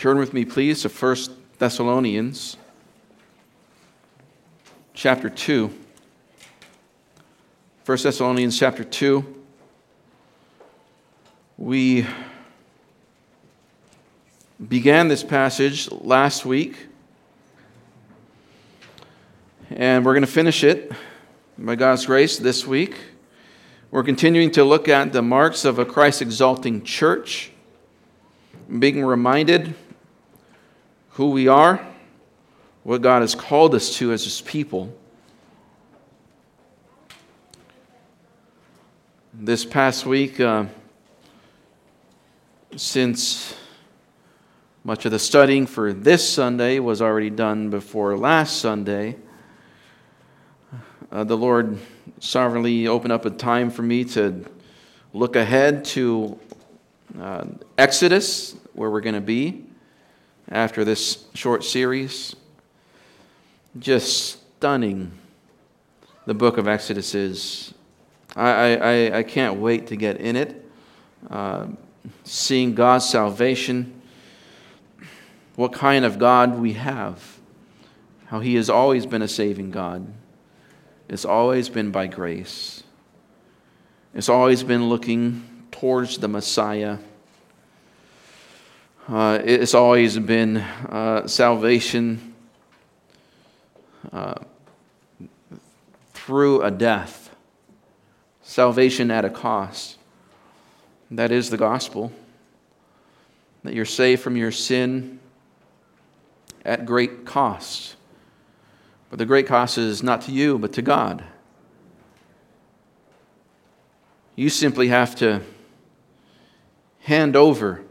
Turn 0.00 0.16
with 0.16 0.32
me, 0.32 0.46
please, 0.46 0.80
to 0.80 0.88
1 0.88 1.16
Thessalonians 1.58 2.56
chapter 4.94 5.28
2. 5.28 5.70
1 7.84 7.98
Thessalonians 7.98 8.58
chapter 8.58 8.82
2. 8.82 9.42
We 11.58 12.06
began 14.70 15.08
this 15.08 15.22
passage 15.22 15.92
last 15.92 16.46
week, 16.46 16.78
and 19.68 20.02
we're 20.02 20.14
going 20.14 20.22
to 20.22 20.26
finish 20.26 20.64
it 20.64 20.90
by 21.58 21.74
God's 21.74 22.06
grace 22.06 22.38
this 22.38 22.66
week. 22.66 22.96
We're 23.90 24.04
continuing 24.04 24.50
to 24.52 24.64
look 24.64 24.88
at 24.88 25.12
the 25.12 25.20
marks 25.20 25.66
of 25.66 25.78
a 25.78 25.84
Christ 25.84 26.22
exalting 26.22 26.84
church, 26.84 27.52
being 28.78 29.04
reminded 29.04 29.74
who 31.20 31.28
we 31.28 31.48
are, 31.48 31.86
what 32.82 33.02
God 33.02 33.20
has 33.20 33.34
called 33.34 33.74
us 33.74 33.94
to 33.96 34.10
as 34.10 34.24
His 34.24 34.40
people. 34.40 34.90
This 39.34 39.66
past 39.66 40.06
week, 40.06 40.40
uh, 40.40 40.64
since 42.74 43.54
much 44.82 45.04
of 45.04 45.12
the 45.12 45.18
studying 45.18 45.66
for 45.66 45.92
this 45.92 46.26
Sunday 46.26 46.78
was 46.78 47.02
already 47.02 47.28
done 47.28 47.68
before 47.68 48.16
last 48.16 48.56
Sunday, 48.56 49.16
uh, 51.12 51.24
the 51.24 51.36
Lord 51.36 51.78
sovereignly 52.20 52.88
opened 52.88 53.12
up 53.12 53.26
a 53.26 53.30
time 53.30 53.68
for 53.68 53.82
me 53.82 54.04
to 54.04 54.42
look 55.12 55.36
ahead 55.36 55.84
to 55.84 56.38
uh, 57.20 57.44
Exodus, 57.76 58.56
where 58.72 58.88
we're 58.88 59.02
going 59.02 59.16
to 59.16 59.20
be 59.20 59.66
after 60.50 60.84
this 60.84 61.24
short 61.34 61.64
series. 61.64 62.34
Just 63.78 64.32
stunning 64.56 65.12
the 66.26 66.34
book 66.34 66.58
of 66.58 66.68
Exodus 66.68 67.14
is. 67.14 67.74
I, 68.36 68.76
I, 68.76 69.18
I 69.18 69.22
can't 69.22 69.58
wait 69.58 69.88
to 69.88 69.96
get 69.96 70.18
in 70.18 70.36
it. 70.36 70.64
Uh, 71.28 71.66
seeing 72.24 72.74
God's 72.74 73.08
salvation, 73.08 74.00
what 75.56 75.72
kind 75.72 76.04
of 76.04 76.18
God 76.18 76.58
we 76.58 76.74
have, 76.74 77.38
how 78.26 78.40
He 78.40 78.54
has 78.54 78.70
always 78.70 79.06
been 79.06 79.22
a 79.22 79.28
saving 79.28 79.70
God. 79.70 80.06
It's 81.08 81.24
always 81.24 81.68
been 81.68 81.90
by 81.90 82.06
grace. 82.06 82.84
It's 84.14 84.28
always 84.28 84.62
been 84.62 84.88
looking 84.88 85.66
towards 85.72 86.18
the 86.18 86.28
Messiah. 86.28 86.98
Uh, 89.10 89.40
it's 89.42 89.74
always 89.74 90.16
been 90.20 90.58
uh, 90.58 91.26
salvation 91.26 92.32
uh, 94.12 94.36
through 96.14 96.62
a 96.62 96.70
death, 96.70 97.34
salvation 98.42 99.10
at 99.10 99.24
a 99.24 99.30
cost. 99.30 99.98
That 101.10 101.32
is 101.32 101.50
the 101.50 101.56
gospel. 101.56 102.12
That 103.64 103.74
you're 103.74 103.84
saved 103.84 104.22
from 104.22 104.36
your 104.36 104.52
sin 104.52 105.18
at 106.64 106.86
great 106.86 107.24
cost. 107.26 107.96
But 109.08 109.18
the 109.18 109.26
great 109.26 109.48
cost 109.48 109.76
is 109.76 110.04
not 110.04 110.20
to 110.22 110.30
you, 110.30 110.56
but 110.56 110.72
to 110.74 110.82
God. 110.82 111.24
You 114.36 114.48
simply 114.48 114.86
have 114.86 115.16
to 115.16 115.42
hand 117.00 117.34
over 117.34 117.82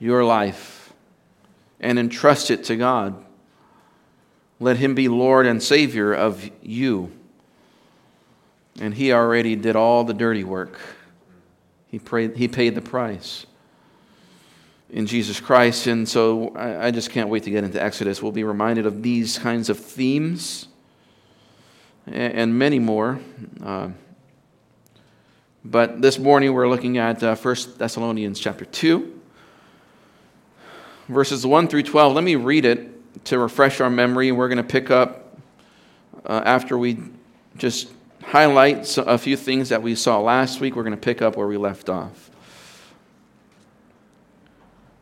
your 0.00 0.24
life 0.24 0.92
and 1.78 1.98
entrust 1.98 2.50
it 2.50 2.64
to 2.64 2.76
God. 2.76 3.24
Let 4.58 4.78
Him 4.78 4.94
be 4.94 5.06
Lord 5.08 5.46
and 5.46 5.62
Savior 5.62 6.12
of 6.12 6.50
you. 6.62 7.12
And 8.80 8.94
He 8.94 9.12
already 9.12 9.54
did 9.54 9.76
all 9.76 10.02
the 10.02 10.14
dirty 10.14 10.42
work. 10.42 10.80
He, 11.86 11.98
prayed, 11.98 12.36
he 12.36 12.48
paid 12.48 12.74
the 12.74 12.80
price 12.80 13.46
in 14.90 15.06
Jesus 15.06 15.40
Christ. 15.40 15.86
And 15.86 16.08
so 16.08 16.54
I, 16.56 16.90
just 16.90 17.10
can't 17.10 17.28
wait 17.28 17.44
to 17.44 17.50
get 17.50 17.64
into 17.64 17.82
Exodus. 17.82 18.22
We'll 18.22 18.32
be 18.32 18.44
reminded 18.44 18.86
of 18.86 19.02
these 19.02 19.38
kinds 19.38 19.68
of 19.68 19.78
themes 19.78 20.68
and, 22.06 22.34
and 22.34 22.58
many 22.58 22.78
more. 22.78 23.18
Uh, 23.62 23.90
but 25.64 26.00
this 26.00 26.18
morning 26.18 26.52
we're 26.52 26.68
looking 26.68 26.98
at 26.98 27.22
uh, 27.22 27.34
1 27.36 27.56
Thessalonians 27.76 28.38
chapter 28.38 28.64
2, 28.64 29.19
verses 31.10 31.44
1 31.44 31.68
through 31.68 31.82
12. 31.82 32.14
Let 32.14 32.24
me 32.24 32.36
read 32.36 32.64
it 32.64 33.24
to 33.26 33.38
refresh 33.38 33.80
our 33.80 33.90
memory. 33.90 34.32
We're 34.32 34.48
going 34.48 34.58
to 34.58 34.64
pick 34.64 34.90
up 34.90 35.36
uh, 36.24 36.42
after 36.44 36.78
we 36.78 36.98
just 37.56 37.90
highlight 38.22 38.96
a 38.98 39.18
few 39.18 39.36
things 39.36 39.70
that 39.70 39.82
we 39.82 39.94
saw 39.94 40.20
last 40.20 40.60
week. 40.60 40.76
We're 40.76 40.84
going 40.84 40.96
to 40.96 41.00
pick 41.00 41.20
up 41.20 41.36
where 41.36 41.48
we 41.48 41.56
left 41.56 41.88
off. 41.88 42.30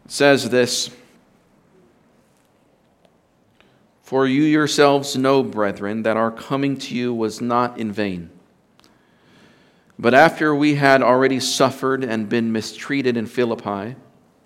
It 0.07 0.13
says 0.13 0.49
this 0.49 0.91
For 4.03 4.27
you 4.27 4.43
yourselves 4.43 5.17
know, 5.17 5.43
brethren, 5.43 6.05
that 6.05 6.17
our 6.17 6.31
coming 6.31 6.79
to 6.79 6.95
you 6.95 7.13
was 7.13 7.41
not 7.43 7.79
in 7.79 7.93
vain. 7.93 8.31
But 9.99 10.15
after 10.15 10.55
we 10.55 10.77
had 10.77 11.03
already 11.03 11.41
suffered 11.41 12.03
and 12.05 12.29
been 12.29 12.53
mistreated 12.53 13.17
in 13.17 13.27
Philippi, 13.27 13.97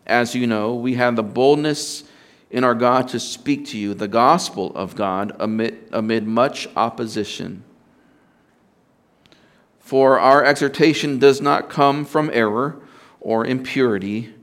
as 0.06 0.34
you 0.34 0.46
know, 0.46 0.74
we 0.74 0.94
had 0.94 1.16
the 1.16 1.22
boldness 1.22 2.04
in 2.50 2.64
our 2.64 2.74
God 2.74 3.08
to 3.08 3.20
speak 3.20 3.66
to 3.68 3.78
you 3.78 3.94
the 3.94 4.08
gospel 4.08 4.72
of 4.74 4.94
God 4.94 5.34
amid, 5.38 5.88
amid 5.92 6.26
much 6.26 6.68
opposition. 6.76 7.64
For 9.80 10.18
our 10.18 10.44
exhortation 10.44 11.18
does 11.18 11.40
not 11.40 11.70
come 11.70 12.04
from 12.04 12.30
error 12.32 12.80
or 13.20 13.46
impurity 13.46 14.34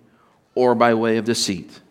or 0.55 0.75
by 0.75 0.93
way 0.93 1.17
of 1.17 1.25
deceit. 1.25 1.81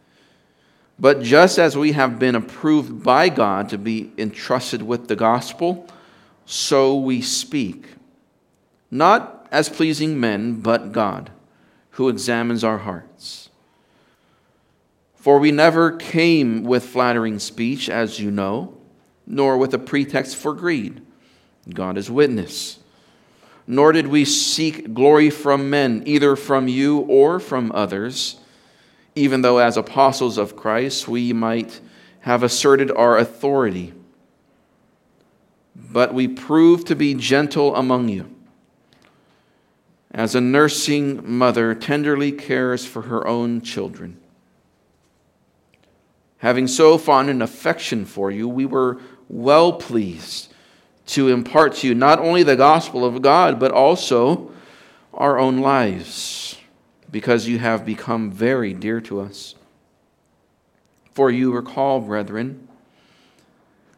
But 0.99 1.23
just 1.23 1.59
as 1.59 1.77
we 1.77 1.93
have 1.93 2.19
been 2.19 2.35
approved 2.35 3.05
by 3.05 3.29
God 3.29 3.69
to 3.69 3.79
be 3.79 4.13
entrusted 4.19 4.83
with 4.83 5.07
the 5.07 5.17
gospel, 5.17 5.89
so 6.45 6.97
we 6.97 7.23
speak, 7.23 7.87
not 8.91 9.47
as 9.53 9.69
pleasing 9.69 10.19
men, 10.19 10.61
but 10.61 10.93
God, 10.93 11.31
who 11.93 12.09
examines 12.09 12.65
our 12.65 12.79
hearts. 12.79 13.48
For 15.29 15.39
we 15.39 15.53
never 15.53 15.93
came 15.93 16.65
with 16.65 16.87
flattering 16.87 17.39
speech, 17.39 17.91
as 17.91 18.19
you 18.19 18.31
know, 18.31 18.79
nor 19.27 19.59
with 19.59 19.75
a 19.75 19.79
pretext 19.79 20.37
for 20.37 20.55
greed. 20.55 21.03
God 21.69 21.99
is 21.99 22.11
witness 22.11 22.79
nor 23.67 23.93
did 23.93 24.07
we 24.07 24.25
seek 24.25 24.95
glory 24.95 25.29
from 25.29 25.69
men, 25.69 26.03
either 26.07 26.35
from 26.35 26.67
you 26.67 27.01
or 27.01 27.39
from 27.39 27.71
others, 27.75 28.41
even 29.15 29.43
though 29.43 29.59
as 29.59 29.77
apostles 29.77 30.39
of 30.39 30.57
Christ 30.57 31.07
we 31.07 31.35
might 31.35 31.79
have 32.21 32.43
asserted 32.43 32.91
our 32.91 33.19
authority. 33.19 33.93
But 35.77 36.15
we 36.15 36.27
proved 36.27 36.87
to 36.87 36.97
be 36.97 37.13
gentle 37.13 37.77
among 37.77 38.09
you, 38.09 38.35
as 40.11 40.35
a 40.35 40.41
nursing 40.41 41.21
mother 41.31 41.75
tenderly 41.75 42.33
cares 42.33 42.87
for 42.87 43.03
her 43.03 43.27
own 43.27 43.61
children. 43.61 44.19
Having 46.39 46.69
so 46.69 46.99
fond 46.99 47.31
an 47.31 47.43
affection 47.43 48.05
for 48.05 48.31
you, 48.31 48.49
we 48.49 48.65
were 48.65 49.01
well 49.29 49.73
pleased 49.73 50.53
to 51.07 51.29
impart 51.29 51.75
to 51.77 51.89
you 51.89 51.95
not 51.95 52.19
only 52.19 52.43
the 52.43 52.57
gospel 52.57 53.05
of 53.05 53.23
God, 53.23 53.59
but 53.59 53.73
also 53.73 54.53
our 55.15 55.39
own 55.39 55.59
lives, 55.59 56.57
because 57.11 57.49
you 57.49 57.59
have 57.59 57.85
become 57.85 58.31
very 58.31 58.73
dear 58.73 59.01
to 59.01 59.21
us. 59.21 59.55
For 61.13 61.31
you 61.31 61.53
recall, 61.53 62.01
brethren, 62.01 62.69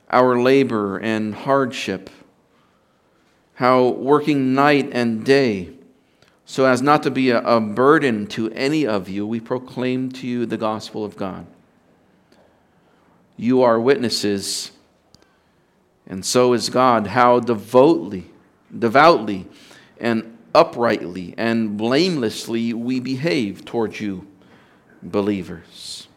our 0.09 0.41
labor 0.41 0.99
and 0.99 1.35
hardship, 1.35 2.09
how 3.55 3.89
working 3.89 4.55
night 4.55 4.89
and 4.93 5.25
day, 5.25 5.71
so 6.47 6.65
as 6.65 6.81
not 6.81 7.03
to 7.03 7.11
be 7.11 7.31
a, 7.31 7.61
burden 7.61 8.27
to 8.29 8.51
any 8.53 8.87
of 8.87 9.09
you, 9.09 9.27
we 9.27 9.41
proclaim 9.41 10.11
to 10.13 10.27
you 10.27 10.47
the 10.47 10.57
gospel 10.57 11.05
of 11.05 11.17
God. 11.17 11.47
You 13.41 13.63
are 13.63 13.81
witnesses 13.81 14.71
and 16.07 16.27
so 16.27 16.53
is 16.53 16.69
God, 16.69 17.07
how 17.07 17.41
devoutly, 17.41 18.27
devoutly, 18.77 19.47
and 19.99 20.37
uprightly 20.55 21.35
and 21.39 21.79
blamelessly 21.79 22.75
we 22.75 23.01
behave 23.01 23.65
towards 23.65 23.99
you, 23.99 24.27
believers. 25.03 26.09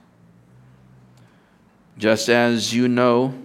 Just 1.97 2.27
as 2.27 2.73
you 2.73 2.89
know 2.89 3.35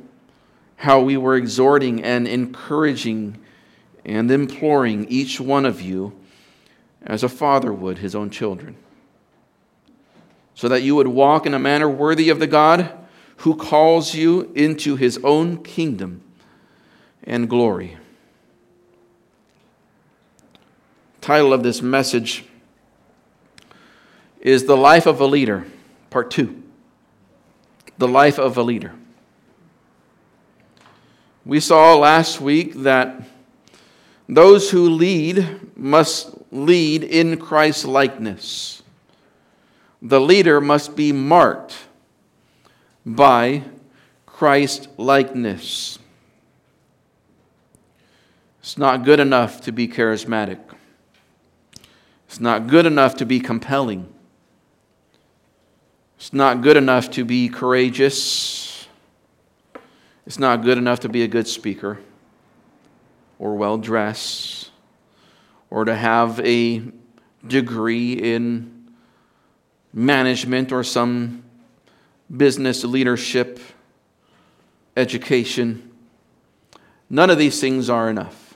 how 0.76 1.00
we 1.00 1.16
were 1.16 1.36
exhorting 1.36 2.02
and 2.02 2.26
encouraging 2.26 3.38
and 4.04 4.28
imploring 4.28 5.04
each 5.08 5.38
one 5.38 5.64
of 5.64 5.80
you 5.80 6.18
as 7.02 7.22
a 7.22 7.28
father 7.28 7.72
would 7.72 7.98
his 7.98 8.16
own 8.16 8.30
children. 8.30 8.76
so 10.54 10.66
that 10.68 10.82
you 10.82 10.96
would 10.96 11.06
walk 11.06 11.46
in 11.46 11.54
a 11.54 11.58
manner 11.58 11.88
worthy 11.88 12.30
of 12.30 12.40
the 12.40 12.46
God 12.48 12.97
who 13.38 13.54
calls 13.54 14.14
you 14.14 14.50
into 14.54 14.96
his 14.96 15.18
own 15.22 15.62
kingdom 15.62 16.20
and 17.22 17.48
glory. 17.48 17.96
Title 21.20 21.52
of 21.52 21.62
this 21.62 21.80
message 21.80 22.44
is 24.40 24.64
The 24.64 24.76
Life 24.76 25.06
of 25.06 25.20
a 25.20 25.26
Leader, 25.26 25.66
Part 26.10 26.30
2. 26.30 26.62
The 27.98 28.08
Life 28.08 28.38
of 28.38 28.56
a 28.56 28.62
Leader. 28.62 28.92
We 31.44 31.60
saw 31.60 31.96
last 31.96 32.40
week 32.40 32.74
that 32.82 33.22
those 34.28 34.70
who 34.70 34.90
lead 34.90 35.76
must 35.76 36.34
lead 36.50 37.04
in 37.04 37.38
Christ's 37.38 37.84
likeness. 37.84 38.82
The 40.02 40.20
leader 40.20 40.60
must 40.60 40.96
be 40.96 41.12
marked 41.12 41.87
by 43.14 43.62
Christ 44.26 44.88
likeness. 44.98 45.98
It's 48.60 48.76
not 48.76 49.04
good 49.04 49.18
enough 49.18 49.62
to 49.62 49.72
be 49.72 49.88
charismatic. 49.88 50.58
It's 52.26 52.38
not 52.38 52.66
good 52.66 52.84
enough 52.84 53.16
to 53.16 53.24
be 53.24 53.40
compelling. 53.40 54.12
It's 56.18 56.32
not 56.34 56.60
good 56.60 56.76
enough 56.76 57.10
to 57.12 57.24
be 57.24 57.48
courageous. 57.48 58.86
It's 60.26 60.38
not 60.38 60.62
good 60.62 60.76
enough 60.76 61.00
to 61.00 61.08
be 61.08 61.22
a 61.22 61.28
good 61.28 61.48
speaker 61.48 61.98
or 63.38 63.54
well 63.54 63.78
dressed 63.78 64.70
or 65.70 65.86
to 65.86 65.94
have 65.94 66.38
a 66.40 66.82
degree 67.46 68.12
in 68.12 68.92
management 69.94 70.72
or 70.72 70.84
some 70.84 71.44
business 72.34 72.84
leadership 72.84 73.60
education. 74.96 75.90
None 77.08 77.30
of 77.30 77.38
these 77.38 77.60
things 77.60 77.88
are 77.88 78.10
enough. 78.10 78.54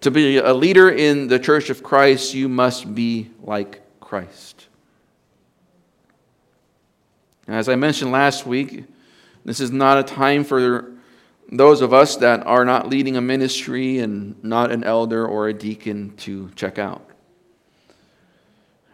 To 0.00 0.10
be 0.10 0.38
a 0.38 0.52
leader 0.52 0.90
in 0.90 1.28
the 1.28 1.38
church 1.38 1.70
of 1.70 1.82
Christ, 1.82 2.34
you 2.34 2.48
must 2.48 2.94
be 2.94 3.30
like 3.42 3.82
Christ. 4.00 4.66
As 7.48 7.68
I 7.68 7.76
mentioned 7.76 8.10
last 8.12 8.46
week, 8.46 8.84
this 9.44 9.60
is 9.60 9.70
not 9.70 9.98
a 9.98 10.02
time 10.02 10.42
for 10.42 10.92
those 11.50 11.80
of 11.80 11.94
us 11.94 12.16
that 12.16 12.44
are 12.44 12.64
not 12.64 12.88
leading 12.88 13.16
a 13.16 13.20
ministry 13.20 13.98
and 13.98 14.42
not 14.42 14.72
an 14.72 14.82
elder 14.82 15.26
or 15.26 15.48
a 15.48 15.54
deacon 15.54 16.16
to 16.16 16.50
check 16.56 16.78
out. 16.78 17.08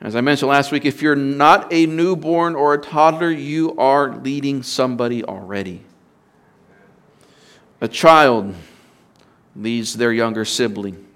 As 0.03 0.17
I 0.17 0.21
mentioned 0.21 0.49
last 0.49 0.73
week, 0.73 0.85
if 0.85 1.01
you're 1.01 1.15
not 1.15 1.73
a 1.73 1.87
newborn 1.87 2.57
or 2.57 2.75
a 2.75 2.79
toddler, 2.79 3.31
you 3.31 3.77
are 3.79 4.17
leading 4.17 4.65
somebody 4.65 5.23
already. 5.23 5.85
A 7.81 7.87
child 7.87 8.53
leads 9.55 9.95
their 9.95 10.13
younger 10.13 10.45
sibling 10.45 11.07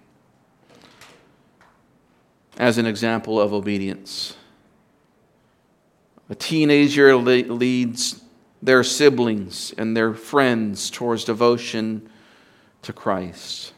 as 2.56 2.78
an 2.78 2.86
example 2.86 3.40
of 3.40 3.52
obedience. 3.52 4.36
A 6.30 6.36
teenager 6.36 7.16
leads 7.16 8.20
their 8.62 8.84
siblings 8.84 9.74
and 9.76 9.96
their 9.96 10.14
friends 10.14 10.90
towards 10.90 11.24
devotion 11.24 12.08
to 12.82 12.92
Christ. 12.92 13.72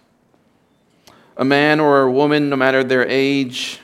A 1.39 1.47
man 1.47 1.81
or 1.81 2.03
a 2.03 2.13
woman, 2.13 2.51
no 2.51 2.57
matter 2.57 2.85
their 2.85 3.07
age, 3.09 3.81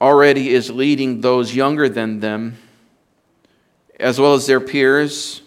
already 0.00 0.50
is 0.50 0.70
leading 0.70 1.20
those 1.20 1.54
younger 1.54 1.88
than 1.88 2.20
them, 2.20 2.56
as 3.98 4.20
well 4.20 4.34
as 4.34 4.46
their 4.46 4.60
peers 4.60 5.42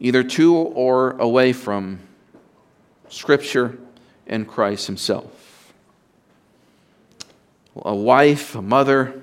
either 0.00 0.22
to 0.22 0.54
or 0.54 1.12
away 1.18 1.52
from 1.52 1.98
Scripture 3.08 3.78
and 4.26 4.46
Christ 4.46 4.86
Himself. 4.86 5.72
A 7.76 7.94
wife, 7.94 8.54
a 8.54 8.62
mother, 8.62 9.22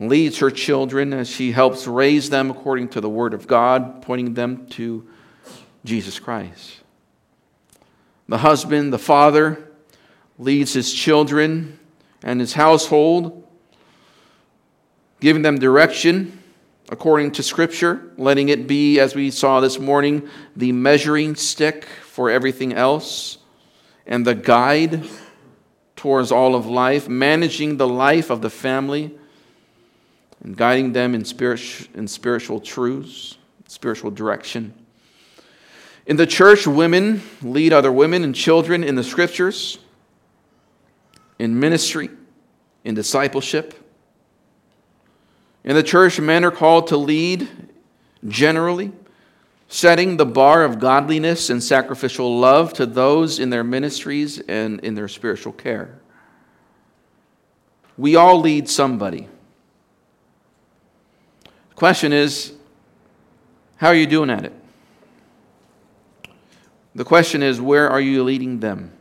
leads 0.00 0.38
her 0.38 0.50
children 0.50 1.12
as 1.12 1.28
she 1.28 1.52
helps 1.52 1.86
raise 1.86 2.30
them 2.30 2.50
according 2.50 2.88
to 2.90 3.00
the 3.00 3.08
Word 3.08 3.34
of 3.34 3.46
God, 3.46 4.02
pointing 4.02 4.34
them 4.34 4.66
to 4.68 5.06
Jesus 5.84 6.18
Christ. 6.18 6.80
The 8.28 8.38
husband, 8.38 8.92
the 8.92 8.98
father, 8.98 9.68
leads 10.38 10.72
his 10.72 10.92
children 10.92 11.78
and 12.22 12.40
his 12.40 12.54
household, 12.54 13.46
giving 15.20 15.42
them 15.42 15.58
direction 15.58 16.38
according 16.90 17.32
to 17.32 17.42
Scripture, 17.42 18.12
letting 18.16 18.48
it 18.48 18.66
be, 18.66 18.98
as 18.98 19.14
we 19.14 19.30
saw 19.30 19.60
this 19.60 19.78
morning, 19.78 20.28
the 20.56 20.72
measuring 20.72 21.34
stick 21.34 21.84
for 21.84 22.30
everything 22.30 22.72
else 22.72 23.38
and 24.06 24.26
the 24.26 24.34
guide 24.34 25.06
towards 25.96 26.32
all 26.32 26.54
of 26.54 26.66
life, 26.66 27.08
managing 27.08 27.76
the 27.76 27.86
life 27.86 28.30
of 28.30 28.40
the 28.40 28.48
family 28.48 29.14
and 30.42 30.56
guiding 30.56 30.92
them 30.92 31.14
in, 31.14 31.24
spirit, 31.24 31.60
in 31.94 32.08
spiritual 32.08 32.60
truths, 32.60 33.36
spiritual 33.66 34.10
direction. 34.10 34.72
In 36.06 36.16
the 36.16 36.26
church, 36.26 36.66
women 36.66 37.20
lead 37.42 37.72
other 37.72 37.92
women 37.92 38.24
and 38.24 38.34
children 38.34 38.82
in 38.82 38.94
the 38.94 39.04
scriptures, 39.04 39.78
in 41.38 41.58
ministry, 41.58 42.10
in 42.84 42.94
discipleship 42.94 43.74
in 45.68 45.74
the 45.74 45.82
church, 45.82 46.18
men 46.18 46.46
are 46.46 46.50
called 46.50 46.86
to 46.88 46.96
lead 46.96 47.46
generally, 48.26 48.90
setting 49.68 50.16
the 50.16 50.24
bar 50.24 50.64
of 50.64 50.78
godliness 50.78 51.50
and 51.50 51.62
sacrificial 51.62 52.38
love 52.38 52.72
to 52.72 52.86
those 52.86 53.38
in 53.38 53.50
their 53.50 53.62
ministries 53.62 54.38
and 54.40 54.80
in 54.80 54.94
their 54.94 55.08
spiritual 55.08 55.52
care. 55.52 56.00
We 57.98 58.16
all 58.16 58.40
lead 58.40 58.68
somebody. 58.68 59.28
The 61.44 61.74
question 61.74 62.14
is, 62.14 62.54
how 63.76 63.88
are 63.88 63.94
you 63.94 64.06
doing 64.06 64.30
at 64.30 64.46
it? 64.46 64.54
The 66.94 67.04
question 67.04 67.42
is, 67.42 67.60
where 67.60 67.90
are 67.90 68.00
you 68.00 68.24
leading 68.24 68.60
them? 68.60 68.92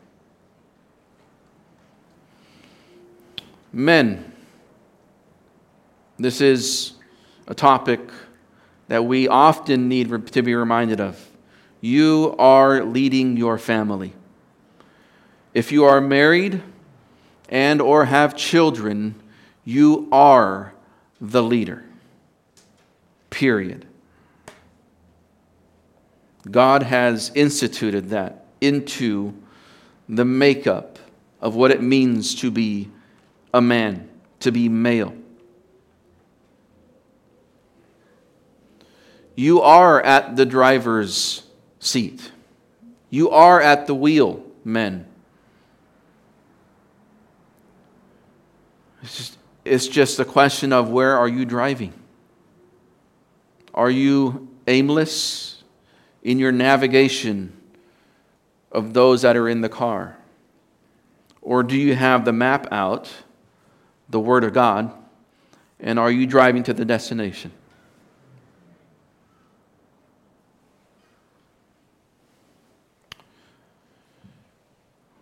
Men, 3.77 4.34
this 6.17 6.41
is 6.41 6.93
a 7.46 7.53
topic 7.53 8.00
that 8.88 9.05
we 9.05 9.27
often 9.27 9.88
need 9.88 10.10
to 10.31 10.41
be 10.41 10.55
reminded 10.55 11.00
of. 11.00 11.24
You 11.79 12.36
are 12.39 12.84
leading 12.84 13.38
your 13.38 13.60
family. 13.60 14.13
If 15.53 15.72
you 15.72 15.84
are 15.84 16.01
married 16.01 16.63
and 17.50 17.79
or 17.79 18.05
have 18.05 18.36
children, 18.36 19.13
you 19.63 20.07
are 20.12 20.74
the 21.22 21.43
leader. 21.43 21.86
Period. 23.29 23.86
God 26.50 26.81
has 26.81 27.31
instituted 27.36 28.10
that 28.10 28.48
into 28.60 29.36
the 30.10 30.25
makeup 30.25 30.98
of 31.39 31.53
what 31.53 31.69
it 31.69 31.84
means 31.84 32.34
to 32.41 32.50
be 32.50 32.89
a 33.54 33.62
man, 33.62 34.10
to 34.39 34.51
be 34.51 34.70
male. 34.70 35.13
You 39.36 39.62
are 39.62 40.01
at 40.01 40.36
the 40.36 40.46
driver's 40.46 41.44
seat. 41.80 42.32
You 43.10 43.30
are 43.30 43.62
at 43.62 43.88
the 43.88 43.94
wheel, 43.94 44.44
men. 44.63 45.06
It's 49.04 49.18
just, 49.18 49.38
it's 49.63 49.88
just 49.88 50.20
a 50.20 50.25
question 50.25 50.74
of 50.74 50.89
where 50.89 51.18
are 51.18 51.27
you 51.27 51.46
driving? 51.46 51.94
Are 53.74 53.92
you 53.92 54.50
aimless 54.66 55.63
in 56.24 56.39
your 56.39 56.51
navigation 56.51 57.54
of 58.72 58.94
those 58.94 59.22
that 59.22 59.38
are 59.38 59.48
in 59.48 59.62
the 59.62 59.70
car? 59.70 60.18
Or 61.42 61.63
do 61.63 61.77
you 61.77 61.96
have 61.96 62.25
the 62.25 62.34
map 62.34 62.68
out, 62.72 63.10
the 64.10 64.20
Word 64.20 64.44
of 64.44 64.54
God, 64.54 64.92
and 65.80 66.00
are 66.00 66.12
you 66.12 66.26
driving 66.26 66.64
to 66.64 66.74
the 66.74 66.86
destination? 66.86 67.52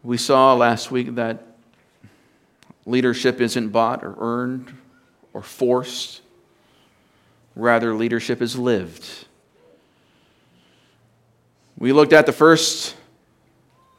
We 0.04 0.18
saw 0.18 0.54
last 0.54 0.92
week 0.92 1.16
that 1.16 1.48
leadership 2.86 3.42
isn't 3.42 3.70
bought 3.70 4.04
or 4.04 4.16
earned 4.20 4.72
or 5.34 5.42
forced, 5.42 6.22
rather, 7.56 7.96
leadership 7.96 8.40
is 8.42 8.58
lived. 8.58 9.26
We 11.78 11.92
looked 11.92 12.14
at 12.14 12.28
the 12.28 12.32
first 12.32 12.96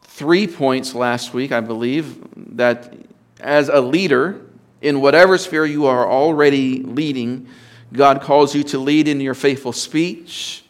three 0.05 0.47
points 0.47 0.95
last 0.95 1.35
week, 1.35 1.51
I 1.53 1.61
believe, 1.61 2.17
that 2.57 2.95
as 3.41 3.69
a 3.69 3.81
leader, 3.81 4.46
In 4.81 5.01
whatever 5.01 5.39
sphere 5.39 5.65
you 5.65 5.87
are 5.87 6.09
already 6.09 6.83
leading, 6.83 7.49
God 7.93 8.21
calls 8.21 8.55
you 8.55 8.63
to 8.65 8.79
lead 8.79 9.09
in 9.09 9.21
your 9.21 9.35
faithful 9.35 9.73
speech, 9.73 10.65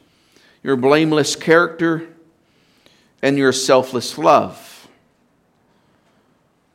your 0.63 0.77
blameless 0.77 1.35
character, 1.35 2.07
and 3.23 3.37
your 3.37 3.53
selfless 3.53 4.17
love. 4.19 4.89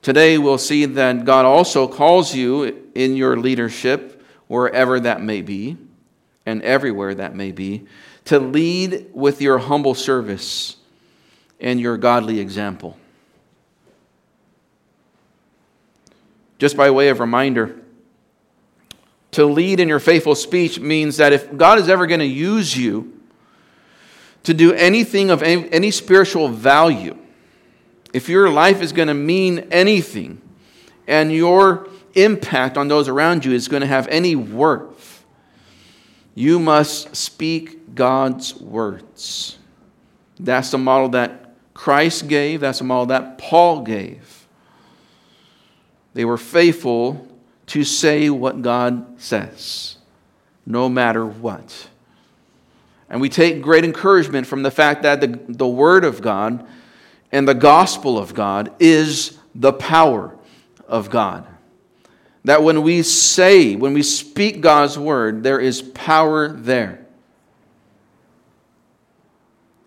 Today, 0.02 0.38
we'll 0.38 0.58
see 0.58 0.86
that 0.86 1.26
God 1.26 1.46
also 1.46 1.88
calls 1.88 2.34
you 2.36 2.90
in 2.96 3.16
your 3.16 3.38
leadership, 3.38 4.24
wherever 4.48 5.00
that 5.00 5.22
may 5.22 5.42
be, 5.42 5.78
and 6.46 6.62
everywhere 6.64 7.14
that 7.14 7.36
may 7.36 7.52
be, 7.52 7.86
to 8.26 8.40
lead 8.40 9.10
with 9.14 9.42
your 9.42 9.60
humble 9.60 9.94
service 9.94 10.78
and 11.60 11.80
your 11.80 11.98
godly 11.98 12.40
example. 12.40 12.98
Just 16.62 16.78
by 16.78 16.92
way 16.92 17.10
of 17.10 17.20
reminder, 17.20 17.76
to 19.32 19.46
lead 19.46 19.80
in 19.80 19.90
your 19.90 20.00
faithful 20.00 20.36
speech 20.36 20.80
means 20.80 21.18
that 21.18 21.34
if 21.34 21.58
God 21.58 21.80
is 21.80 21.90
ever 21.90 22.06
going 22.06 22.20
to 22.20 22.26
use 22.28 22.78
you 22.78 23.20
to 24.44 24.54
do 24.54 24.72
anything 24.72 25.32
of 25.32 25.42
any, 25.42 25.68
any 25.74 25.90
spiritual 25.90 26.50
value, 26.50 27.18
if 28.14 28.30
your 28.30 28.48
life 28.48 28.80
is 28.80 28.92
going 28.94 29.08
to 29.08 29.16
mean 29.16 29.70
anything 29.72 30.40
and 31.08 31.34
your 31.34 31.90
impact 32.14 32.78
on 32.78 32.88
those 32.88 33.08
around 33.08 33.44
you 33.44 33.54
is 33.54 33.68
going 33.68 33.82
to 33.82 33.88
have 33.88 34.08
any 34.10 34.36
worth, 34.36 35.26
you 36.36 36.60
must 36.60 37.16
speak 37.16 37.96
God's 37.96 38.54
words. 38.54 39.58
That's 40.40 40.70
the 40.70 40.78
model 40.78 41.10
that 41.10 41.56
Christ 41.74 42.28
gave, 42.28 42.60
that's 42.60 42.78
the 42.78 42.84
model 42.84 43.08
that 43.08 43.40
Paul 43.40 43.82
gave. 43.82 44.41
They 46.14 46.26
were 46.26 46.38
faithful 46.38 47.28
to 47.68 47.84
say 47.84 48.30
what 48.30 48.62
God 48.62 49.22
says, 49.22 49.98
no 50.66 50.90
matter 50.90 51.26
what. 51.26 51.88
And 53.10 53.22
we 53.22 53.30
take 53.30 53.62
great 53.62 53.84
encouragement 53.84 54.48
from 54.48 54.64
the 54.64 54.72
fact 54.72 55.04
that 55.04 55.22
the, 55.22 55.40
the 55.48 55.68
Word 55.68 56.04
of 56.04 56.22
God 56.22 56.66
and 57.32 57.48
the 57.48 57.54
gospel 57.54 58.18
of 58.18 58.34
God 58.34 58.74
is 58.80 59.38
the 59.56 59.74
power 59.74 60.38
of 60.88 61.10
God. 61.10 61.48
That 62.44 62.64
when 62.64 62.82
we 62.82 63.04
say, 63.04 63.76
when 63.76 63.94
we 63.94 64.04
speak 64.04 64.62
God's 64.62 64.98
Word, 64.98 65.44
there 65.44 65.60
is 65.60 65.82
power 65.82 66.50
there. 66.50 67.06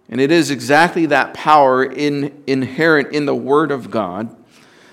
And 0.09 0.21
it 0.21 0.31
is 0.31 0.51
exactly 0.51 1.07
that 1.07 1.35
power 1.35 1.83
in, 1.83 2.43
inherent 2.47 3.13
in 3.13 3.27
the 3.27 3.35
Word 3.35 3.71
of 3.71 3.91
God 3.91 4.35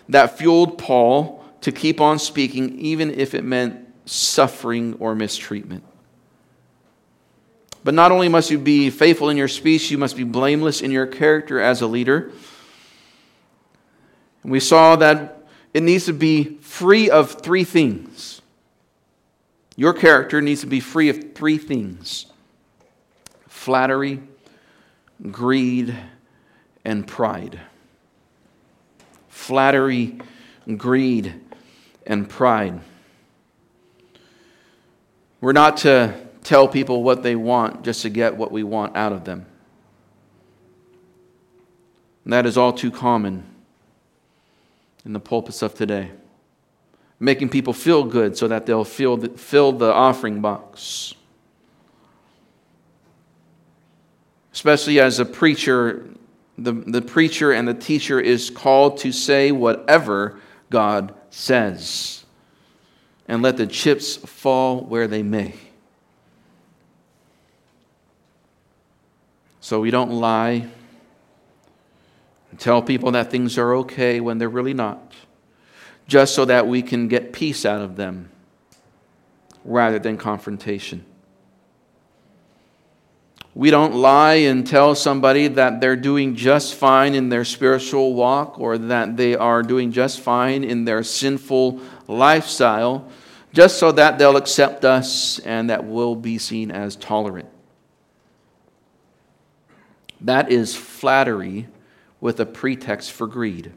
that 0.09 0.37
fueled 0.37 0.77
Paul 0.77 1.43
to 1.61 1.71
keep 1.71 2.01
on 2.01 2.19
speaking, 2.19 2.77
even 2.79 3.11
if 3.11 3.33
it 3.33 3.43
meant 3.43 3.87
suffering 4.05 4.95
or 4.99 5.15
mistreatment. 5.15 5.83
But 7.83 7.93
not 7.93 8.11
only 8.11 8.29
must 8.29 8.51
you 8.51 8.59
be 8.59 8.89
faithful 8.89 9.29
in 9.29 9.37
your 9.37 9.47
speech, 9.47 9.89
you 9.89 9.97
must 9.97 10.15
be 10.15 10.23
blameless 10.23 10.81
in 10.81 10.91
your 10.91 11.07
character 11.07 11.59
as 11.59 11.81
a 11.81 11.87
leader. 11.87 12.31
And 14.43 14.51
we 14.51 14.59
saw 14.59 14.95
that 14.97 15.43
it 15.73 15.83
needs 15.83 16.05
to 16.05 16.13
be 16.13 16.57
free 16.61 17.09
of 17.09 17.41
three 17.41 17.63
things. 17.63 18.41
Your 19.75 19.93
character 19.93 20.41
needs 20.41 20.61
to 20.61 20.67
be 20.67 20.79
free 20.79 21.09
of 21.09 21.33
three 21.33 21.57
things 21.57 22.27
flattery, 23.47 24.21
greed, 25.31 25.95
and 26.83 27.07
pride. 27.07 27.59
Flattery, 29.51 30.17
greed, 30.77 31.33
and 32.07 32.29
pride. 32.29 32.79
We're 35.41 35.51
not 35.51 35.75
to 35.79 36.15
tell 36.41 36.69
people 36.69 37.03
what 37.03 37.21
they 37.21 37.35
want 37.35 37.83
just 37.83 38.03
to 38.03 38.09
get 38.09 38.37
what 38.37 38.53
we 38.53 38.63
want 38.63 38.95
out 38.95 39.11
of 39.11 39.25
them. 39.25 39.45
And 42.23 42.31
that 42.31 42.45
is 42.45 42.55
all 42.55 42.71
too 42.71 42.91
common 42.91 43.43
in 45.03 45.11
the 45.11 45.19
pulpits 45.19 45.61
of 45.61 45.73
today. 45.73 46.11
Making 47.19 47.49
people 47.49 47.73
feel 47.73 48.05
good 48.05 48.37
so 48.37 48.47
that 48.47 48.65
they'll 48.65 48.85
fill 48.85 49.17
the, 49.17 49.27
fill 49.37 49.73
the 49.73 49.91
offering 49.91 50.39
box. 50.39 51.13
Especially 54.53 55.01
as 55.01 55.19
a 55.19 55.25
preacher, 55.25 56.05
the, 56.63 56.73
the 56.73 57.01
preacher 57.01 57.51
and 57.51 57.67
the 57.67 57.73
teacher 57.73 58.19
is 58.19 58.49
called 58.49 58.97
to 58.99 59.11
say 59.11 59.51
whatever 59.51 60.39
God 60.69 61.13
says, 61.29 62.25
and 63.27 63.41
let 63.41 63.57
the 63.57 63.67
chips 63.67 64.17
fall 64.17 64.81
where 64.81 65.07
they 65.07 65.23
may. 65.23 65.55
So 69.59 69.79
we 69.79 69.91
don't 69.91 70.11
lie 70.11 70.67
and 72.49 72.59
tell 72.59 72.81
people 72.81 73.11
that 73.11 73.31
things 73.31 73.57
are 73.57 73.75
okay 73.75 74.19
when 74.19 74.37
they're 74.37 74.49
really 74.49 74.73
not, 74.73 75.13
just 76.07 76.35
so 76.35 76.45
that 76.45 76.67
we 76.67 76.81
can 76.81 77.07
get 77.07 77.31
peace 77.31 77.65
out 77.65 77.81
of 77.81 77.95
them 77.95 78.29
rather 79.63 79.99
than 79.99 80.17
confrontation. 80.17 81.05
We 83.53 83.69
don't 83.69 83.93
lie 83.95 84.35
and 84.35 84.65
tell 84.65 84.95
somebody 84.95 85.47
that 85.49 85.81
they're 85.81 85.97
doing 85.97 86.35
just 86.35 86.75
fine 86.75 87.13
in 87.15 87.29
their 87.29 87.43
spiritual 87.43 88.13
walk 88.13 88.57
or 88.59 88.77
that 88.77 89.17
they 89.17 89.35
are 89.35 89.61
doing 89.61 89.91
just 89.91 90.21
fine 90.21 90.63
in 90.63 90.85
their 90.85 91.03
sinful 91.03 91.81
lifestyle 92.07 93.09
just 93.53 93.77
so 93.77 93.91
that 93.91 94.17
they'll 94.17 94.37
accept 94.37 94.85
us 94.85 95.39
and 95.39 95.69
that 95.69 95.83
we'll 95.83 96.15
be 96.15 96.37
seen 96.37 96.71
as 96.71 96.95
tolerant. 96.95 97.49
That 100.21 100.49
is 100.49 100.75
flattery 100.75 101.67
with 102.21 102.39
a 102.39 102.45
pretext 102.45 103.11
for 103.11 103.27
greed. 103.27 103.73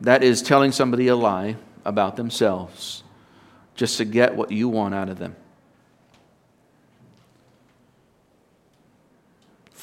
That 0.00 0.22
is 0.22 0.42
telling 0.42 0.70
somebody 0.70 1.08
a 1.08 1.16
lie 1.16 1.56
about 1.84 2.16
themselves 2.16 3.02
just 3.74 3.96
to 3.98 4.04
get 4.04 4.36
what 4.36 4.52
you 4.52 4.68
want 4.68 4.94
out 4.94 5.08
of 5.08 5.18
them. 5.18 5.34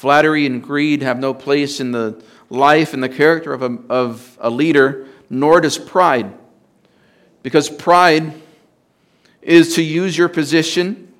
Flattery 0.04 0.44
and 0.44 0.62
greed 0.62 1.00
have 1.00 1.18
no 1.18 1.32
place 1.32 1.80
in 1.80 1.90
the 1.90 2.22
life 2.50 2.92
and 2.92 3.02
the 3.02 3.08
character 3.08 3.54
of 3.54 3.62
a, 3.62 3.78
of 3.88 4.36
a 4.38 4.50
leader, 4.50 5.06
nor 5.30 5.62
does 5.62 5.78
pride. 5.78 6.30
Because 7.42 7.70
pride 7.70 8.34
is 9.40 9.76
to 9.76 9.82
use 9.82 10.18
your 10.18 10.28
position, 10.28 11.10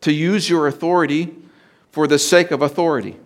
to 0.00 0.10
use 0.10 0.48
your 0.48 0.66
authority 0.68 1.36
for 1.92 2.06
the 2.06 2.18
sake 2.18 2.50
of 2.50 2.62
authority. 2.62 3.18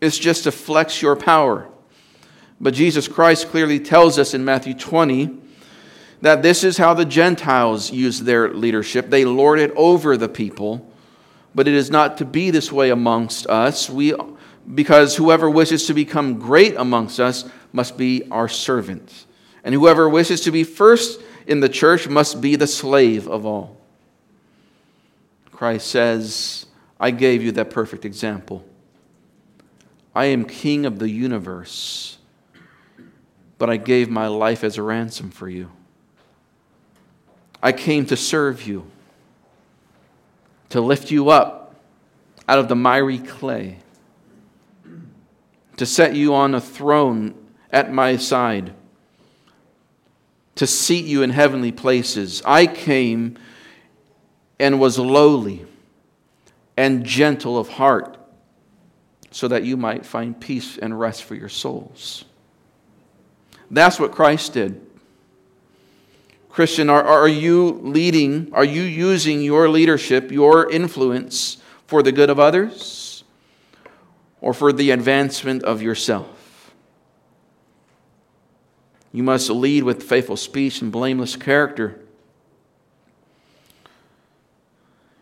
It's 0.00 0.16
just 0.16 0.44
to 0.44 0.52
flex 0.52 1.02
your 1.02 1.16
power. 1.16 1.68
But 2.60 2.72
Jesus 2.72 3.08
Christ 3.08 3.48
clearly 3.48 3.80
tells 3.80 4.16
us 4.16 4.32
in 4.32 4.44
Matthew 4.44 4.74
20 4.74 5.36
that 6.22 6.44
this 6.44 6.62
is 6.62 6.76
how 6.76 6.94
the 6.94 7.04
Gentiles 7.04 7.90
use 7.90 8.20
their 8.20 8.54
leadership. 8.54 9.10
They 9.10 9.24
lord 9.24 9.58
it 9.58 9.72
over 9.74 10.16
the 10.16 10.28
people 10.28 10.87
but 11.58 11.66
it 11.66 11.74
is 11.74 11.90
not 11.90 12.18
to 12.18 12.24
be 12.24 12.52
this 12.52 12.70
way 12.70 12.90
amongst 12.90 13.44
us. 13.48 13.90
We, 13.90 14.14
because 14.76 15.16
whoever 15.16 15.50
wishes 15.50 15.88
to 15.88 15.92
become 15.92 16.38
great 16.38 16.76
amongst 16.76 17.18
us 17.18 17.50
must 17.72 17.98
be 17.98 18.22
our 18.30 18.46
servant. 18.46 19.26
And 19.64 19.74
whoever 19.74 20.08
wishes 20.08 20.42
to 20.42 20.52
be 20.52 20.62
first 20.62 21.20
in 21.48 21.58
the 21.58 21.68
church 21.68 22.06
must 22.06 22.40
be 22.40 22.54
the 22.54 22.68
slave 22.68 23.26
of 23.26 23.44
all. 23.44 23.76
Christ 25.50 25.88
says, 25.88 26.66
I 27.00 27.10
gave 27.10 27.42
you 27.42 27.50
that 27.50 27.70
perfect 27.70 28.04
example. 28.04 28.64
I 30.14 30.26
am 30.26 30.44
king 30.44 30.86
of 30.86 31.00
the 31.00 31.10
universe, 31.10 32.18
but 33.58 33.68
I 33.68 33.78
gave 33.78 34.08
my 34.08 34.28
life 34.28 34.62
as 34.62 34.78
a 34.78 34.82
ransom 34.84 35.32
for 35.32 35.48
you. 35.48 35.72
I 37.60 37.72
came 37.72 38.06
to 38.06 38.16
serve 38.16 38.64
you 38.64 38.88
to 40.70 40.80
lift 40.80 41.10
you 41.10 41.30
up 41.30 41.74
out 42.48 42.58
of 42.58 42.68
the 42.68 42.76
miry 42.76 43.18
clay, 43.18 43.78
to 45.76 45.86
set 45.86 46.14
you 46.14 46.34
on 46.34 46.54
a 46.54 46.60
throne 46.60 47.34
at 47.70 47.92
my 47.92 48.16
side, 48.16 48.72
to 50.54 50.66
seat 50.66 51.04
you 51.04 51.22
in 51.22 51.30
heavenly 51.30 51.72
places. 51.72 52.42
I 52.44 52.66
came 52.66 53.38
and 54.58 54.80
was 54.80 54.98
lowly 54.98 55.66
and 56.76 57.04
gentle 57.04 57.58
of 57.58 57.68
heart 57.68 58.16
so 59.30 59.48
that 59.48 59.62
you 59.62 59.76
might 59.76 60.06
find 60.06 60.40
peace 60.40 60.78
and 60.78 60.98
rest 60.98 61.24
for 61.24 61.34
your 61.34 61.48
souls. 61.48 62.24
That's 63.70 64.00
what 64.00 64.12
Christ 64.12 64.54
did. 64.54 64.87
Christian, 66.58 66.90
are, 66.90 67.04
are 67.04 67.28
you 67.28 67.78
leading, 67.84 68.52
are 68.52 68.64
you 68.64 68.82
using 68.82 69.42
your 69.42 69.68
leadership, 69.68 70.32
your 70.32 70.68
influence 70.68 71.58
for 71.86 72.02
the 72.02 72.10
good 72.10 72.30
of 72.30 72.40
others 72.40 73.22
or 74.40 74.52
for 74.52 74.72
the 74.72 74.90
advancement 74.90 75.62
of 75.62 75.80
yourself? 75.80 76.74
You 79.12 79.22
must 79.22 79.48
lead 79.50 79.84
with 79.84 80.02
faithful 80.02 80.36
speech 80.36 80.82
and 80.82 80.90
blameless 80.90 81.36
character 81.36 82.00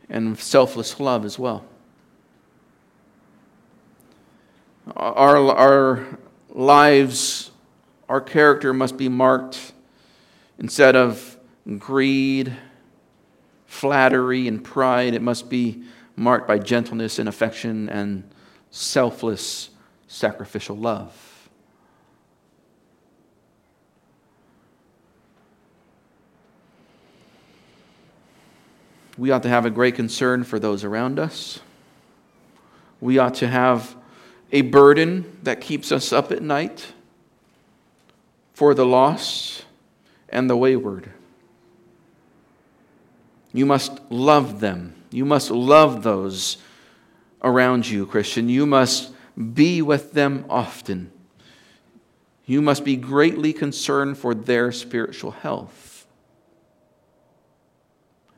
and 0.09 0.39
selfless 0.39 0.99
love 0.99 1.27
as 1.27 1.39
well. 1.39 1.67
Our, 4.97 5.37
our 5.51 6.19
lives, 6.49 7.51
our 8.09 8.23
character 8.23 8.73
must 8.73 8.97
be 8.97 9.11
marked 9.11 9.75
instead 10.59 10.97
of 10.97 11.37
greed, 11.79 12.57
flattery, 13.67 14.49
and 14.49 14.63
pride, 14.63 15.15
it 15.15 15.23
must 15.23 15.49
be 15.51 15.83
marked 16.15 16.49
by 16.49 16.59
gentleness 16.59 17.19
and 17.19 17.29
affection 17.29 17.89
and 17.89 18.29
selfless 18.71 19.71
sacrificial 20.07 20.77
love. 20.77 21.23
We 29.19 29.31
ought 29.31 29.43
to 29.45 29.49
have 29.49 29.65
a 29.65 29.71
great 29.71 29.95
concern 29.95 30.45
for 30.45 30.59
those 30.59 30.85
around 30.85 31.19
us. 31.19 31.61
We 33.01 33.19
ought 33.19 33.35
to 33.37 33.49
have 33.49 33.97
a 34.53 34.61
burden 34.63 35.39
that 35.43 35.61
keeps 35.61 35.91
us 35.91 36.13
up 36.13 36.31
at 36.33 36.43
night 36.43 36.93
for 38.53 38.75
the 38.75 38.87
lost 38.87 39.66
and 40.29 40.49
the 40.51 40.57
wayward. 40.57 41.11
You 43.53 43.67
must 43.67 44.01
love 44.11 44.61
them. 44.61 44.95
You 45.11 45.25
must 45.25 45.51
love 45.51 46.03
those 46.03 46.59
around 47.43 47.89
you, 47.89 48.07
Christian. 48.07 48.49
You 48.49 48.67
must 48.67 49.13
be 49.55 49.81
with 49.83 50.13
them 50.13 50.45
often. 50.51 51.11
You 52.45 52.63
must 52.63 52.85
be 52.85 52.97
greatly 52.97 53.53
concerned 53.53 54.19
for 54.19 54.35
their 54.35 54.73
spiritual 54.73 55.33
health. 55.33 56.07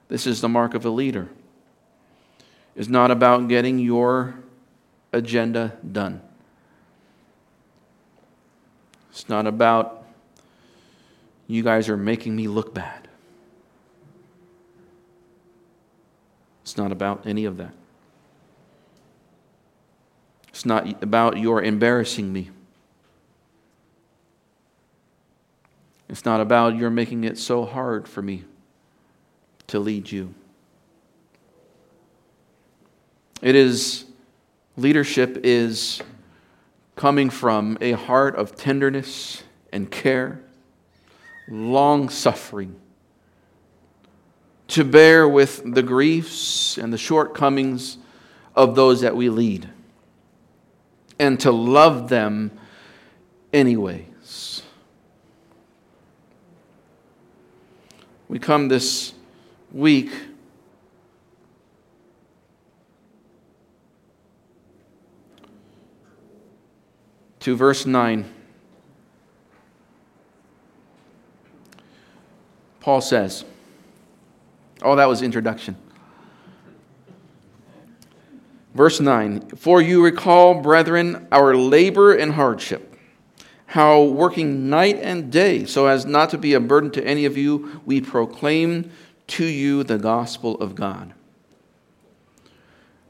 This 0.08 0.26
is 0.26 0.40
the 0.40 0.48
mark 0.48 0.74
of 0.74 0.84
a 0.84 0.90
leader. 0.90 1.28
It's 2.74 2.88
not 2.88 3.10
about 3.10 3.48
getting 3.48 3.78
your 3.78 4.36
agenda 5.12 5.76
done. 5.90 6.22
It's 9.10 9.28
not 9.28 9.46
about 9.46 9.97
you 11.48 11.62
guys 11.64 11.88
are 11.88 11.96
making 11.96 12.36
me 12.36 12.46
look 12.46 12.72
bad. 12.72 13.08
It's 16.62 16.76
not 16.76 16.92
about 16.92 17.26
any 17.26 17.46
of 17.46 17.56
that. 17.56 17.72
It's 20.50 20.66
not 20.66 21.02
about 21.02 21.38
your 21.38 21.62
embarrassing 21.62 22.32
me. 22.32 22.50
It's 26.08 26.24
not 26.24 26.40
about 26.40 26.76
your 26.76 26.90
making 26.90 27.24
it 27.24 27.38
so 27.38 27.64
hard 27.64 28.06
for 28.06 28.22
me 28.22 28.44
to 29.68 29.78
lead 29.78 30.10
you. 30.10 30.34
It 33.40 33.54
is, 33.54 34.04
leadership 34.76 35.40
is 35.44 36.02
coming 36.96 37.30
from 37.30 37.78
a 37.80 37.92
heart 37.92 38.36
of 38.36 38.56
tenderness 38.56 39.44
and 39.72 39.90
care, 39.90 40.42
long 41.48 42.08
suffering 42.08 42.76
to 44.68 44.84
bear 44.84 45.26
with 45.26 45.62
the 45.74 45.82
griefs 45.82 46.76
and 46.76 46.92
the 46.92 46.98
shortcomings 46.98 47.96
of 48.54 48.74
those 48.74 49.00
that 49.00 49.16
we 49.16 49.30
lead, 49.30 49.68
and 51.18 51.40
to 51.40 51.50
love 51.50 52.08
them 52.08 52.50
anyways. 53.52 54.62
We 58.28 58.38
come 58.38 58.68
this 58.68 59.14
week 59.72 60.10
to 67.40 67.56
verse 67.56 67.86
9. 67.86 68.34
Paul 72.88 73.02
says, 73.02 73.44
Oh, 74.80 74.96
that 74.96 75.04
was 75.04 75.20
introduction. 75.20 75.76
Verse 78.72 78.98
9 78.98 79.46
For 79.56 79.82
you 79.82 80.02
recall, 80.02 80.62
brethren, 80.62 81.28
our 81.30 81.54
labor 81.54 82.14
and 82.14 82.32
hardship, 82.32 82.96
how 83.66 84.04
working 84.04 84.70
night 84.70 84.98
and 85.02 85.30
day, 85.30 85.66
so 85.66 85.86
as 85.86 86.06
not 86.06 86.30
to 86.30 86.38
be 86.38 86.54
a 86.54 86.60
burden 86.60 86.90
to 86.92 87.06
any 87.06 87.26
of 87.26 87.36
you, 87.36 87.82
we 87.84 88.00
proclaim 88.00 88.90
to 89.26 89.44
you 89.44 89.84
the 89.84 89.98
gospel 89.98 90.54
of 90.54 90.74
God. 90.74 91.12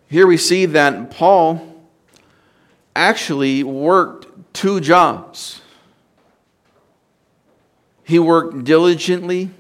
Here 0.09 0.27
we 0.27 0.39
see 0.39 0.67
that 0.67 1.13
Paul 1.13 1.85
actually 2.97 3.63
worked 3.63 4.27
two 4.53 4.81
jobs. 4.81 5.61
He 8.03 8.19
worked 8.19 8.65
diligently 8.65 9.51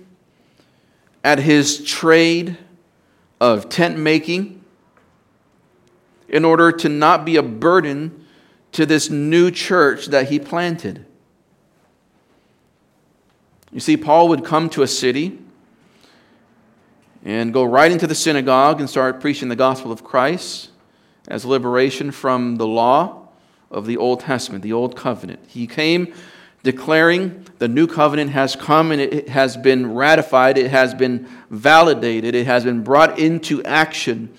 at 1.23 1.39
his 1.39 1.85
trade 1.85 2.57
of 3.41 3.69
tent 3.69 3.99
making 3.99 4.65
in 6.29 6.45
order 6.45 6.71
to 6.73 6.89
not 6.89 7.25
be 7.25 7.37
a 7.37 7.43
burden 7.43 8.27
to 8.73 8.85
this 8.85 9.11
new 9.11 9.51
church 9.51 10.07
that 10.07 10.29
he 10.29 10.39
planted. 10.39 11.05
You 13.73 13.81
see, 13.81 13.97
Paul 13.97 14.29
would 14.29 14.45
come 14.45 14.71
to 14.71 14.83
a 14.83 14.87
city 14.87 15.39
and 17.25 17.53
go 17.53 17.65
right 17.65 17.91
into 17.91 18.07
the 18.07 18.15
synagogue 18.15 18.81
and 18.81 18.89
start 18.89 19.21
preaching 19.21 19.49
the 19.49 19.57
gospel 19.57 19.93
of 19.93 20.05
Christ 20.05 20.71
as 21.27 21.45
liberation 21.45 22.11
from 22.11 22.57
the 22.57 22.67
law 22.67 23.29
of 23.71 23.87
the 23.87 23.97
Old 23.97 24.21
Testament, 24.21 24.63
the 24.63 24.73
Old 24.73 24.97
Covenant. 24.97 25.41
He 25.47 25.67
came 25.67 26.15
declaring 26.69 27.47
the 27.61 27.67
new 27.67 27.87
covenant 27.87 28.31
has 28.31 28.55
come 28.55 28.93
and 28.93 29.01
it 29.01 29.31
has 29.31 29.57
been 29.57 29.95
ratified, 29.95 30.59
it 30.59 30.71
has 30.71 30.93
been 30.93 31.27
validated, 31.49 32.35
it 32.35 32.45
has 32.45 32.63
been 32.63 32.85
brought 32.85 33.19
into 33.19 33.63
action 33.65 34.31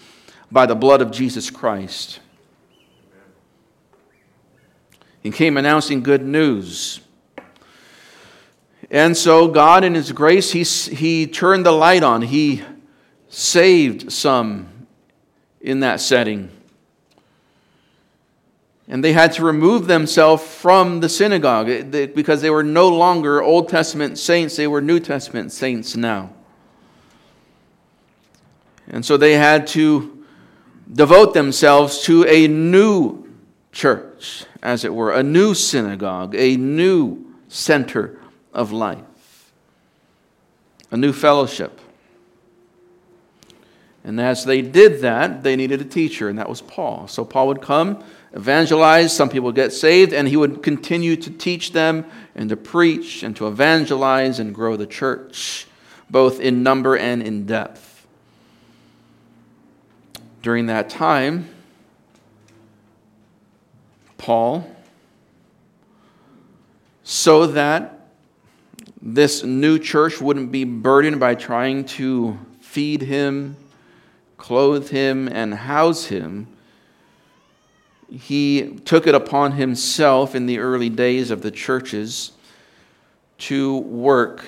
by 0.51 0.67
the 0.67 0.75
blood 0.75 1.01
of 1.01 1.09
Jesus 1.09 1.49
Christ. 1.49 2.19
He 5.23 5.31
came 5.31 5.57
announcing 5.57 6.03
good 6.03 6.23
news. 6.23 6.99
And 8.91 9.17
so, 9.17 9.47
God, 9.47 9.83
in 9.83 9.95
His 9.95 10.11
grace, 10.11 10.51
He, 10.51 10.61
he 10.95 11.25
turned 11.25 11.65
the 11.65 11.71
light 11.71 12.03
on. 12.03 12.21
He 12.21 12.61
saved 13.27 14.11
some 14.11 14.87
in 15.59 15.79
that 15.79 15.99
setting 15.99 16.51
and 18.89 19.03
they 19.03 19.13
had 19.13 19.31
to 19.33 19.43
remove 19.43 19.85
themselves 19.85 20.43
from 20.43 20.99
the 20.99 21.07
synagogue 21.07 21.69
eh, 21.69 22.07
because 22.07 22.41
they 22.41 22.49
were 22.49 22.63
no 22.63 22.89
longer 22.89 23.41
Old 23.41 23.69
Testament 23.69 24.17
saints, 24.17 24.55
they 24.55 24.67
were 24.67 24.81
New 24.81 24.99
Testament 24.99 25.51
saints 25.51 25.95
now. 25.95 26.31
And 28.87 29.05
so 29.05 29.15
they 29.15 29.33
had 29.33 29.67
to 29.67 30.25
devote 30.91 31.35
themselves 31.35 32.01
to 32.03 32.25
a 32.25 32.47
new 32.47 33.27
church, 33.71 34.45
as 34.63 34.83
it 34.83 34.91
were, 34.91 35.11
a 35.11 35.21
new 35.21 35.53
synagogue, 35.53 36.33
a 36.33 36.57
new 36.57 37.35
center 37.47 38.19
of 38.51 38.71
life, 38.71 39.51
a 40.89 40.97
new 40.97 41.13
fellowship. 41.13 41.79
And 44.03 44.19
as 44.19 44.45
they 44.45 44.63
did 44.63 45.01
that, 45.01 45.43
they 45.43 45.55
needed 45.55 45.79
a 45.81 45.85
teacher, 45.85 46.29
and 46.29 46.39
that 46.39 46.49
was 46.49 46.61
Paul. 46.61 47.07
So 47.07 47.23
Paul 47.23 47.47
would 47.49 47.61
come 47.61 48.03
evangelize, 48.33 49.15
some 49.15 49.29
people 49.29 49.51
get 49.51 49.73
saved, 49.73 50.13
and 50.13 50.27
he 50.27 50.37
would 50.37 50.61
continue 50.61 51.15
to 51.15 51.29
teach 51.29 51.71
them 51.71 52.05
and 52.35 52.49
to 52.49 52.57
preach 52.57 53.23
and 53.23 53.35
to 53.35 53.47
evangelize 53.47 54.39
and 54.39 54.53
grow 54.53 54.75
the 54.75 54.87
church, 54.87 55.67
both 56.09 56.39
in 56.39 56.63
number 56.63 56.95
and 56.95 57.23
in 57.23 57.45
depth. 57.45 58.07
During 60.41 60.67
that 60.67 60.89
time, 60.89 61.49
Paul, 64.17 64.69
so 67.03 67.47
that 67.47 68.07
this 69.01 69.43
new 69.43 69.79
church 69.79 70.21
wouldn't 70.21 70.51
be 70.51 70.65
burdened 70.65 71.19
by 71.19 71.35
trying 71.35 71.85
to 71.85 72.37
feed 72.59 73.01
him, 73.01 73.55
clothe 74.37 74.89
him, 74.89 75.27
and 75.27 75.53
house 75.53 76.05
him 76.05 76.47
he 78.11 78.79
took 78.85 79.07
it 79.07 79.15
upon 79.15 79.53
himself 79.53 80.35
in 80.35 80.45
the 80.45 80.59
early 80.59 80.89
days 80.89 81.31
of 81.31 81.41
the 81.41 81.51
churches 81.51 82.31
to 83.37 83.77
work 83.77 84.43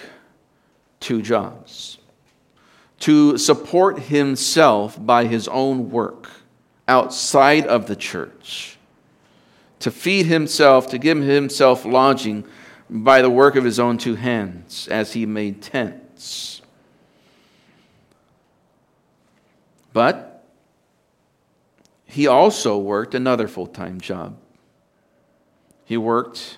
two 1.00 1.22
jobs, 1.22 1.98
to 3.00 3.38
support 3.38 4.00
himself 4.00 5.04
by 5.04 5.26
his 5.26 5.48
own 5.48 5.90
work 5.90 6.30
outside 6.88 7.66
of 7.68 7.88
the 7.88 7.96
church, 7.96 8.78
to 9.80 9.90
feed 9.90 10.26
himself, 10.26 10.88
to 10.88 10.98
give 10.98 11.18
himself 11.18 11.86
lodging 11.86 12.44
by 12.90 13.22
the 13.22 13.30
work 13.30 13.56
of 13.56 13.64
his 13.64 13.80
own 13.80 13.98
two 13.98 14.16
hands, 14.16 14.88
as 14.90 15.14
he 15.14 15.26
made 15.26 15.62
tents. 15.62 16.62
But 19.94 20.31
he 22.12 22.28
also 22.28 22.78
worked 22.78 23.16
another 23.16 23.48
full 23.48 23.68
time 23.68 24.02
job. 24.02 24.38
He 25.86 25.96
worked 25.96 26.58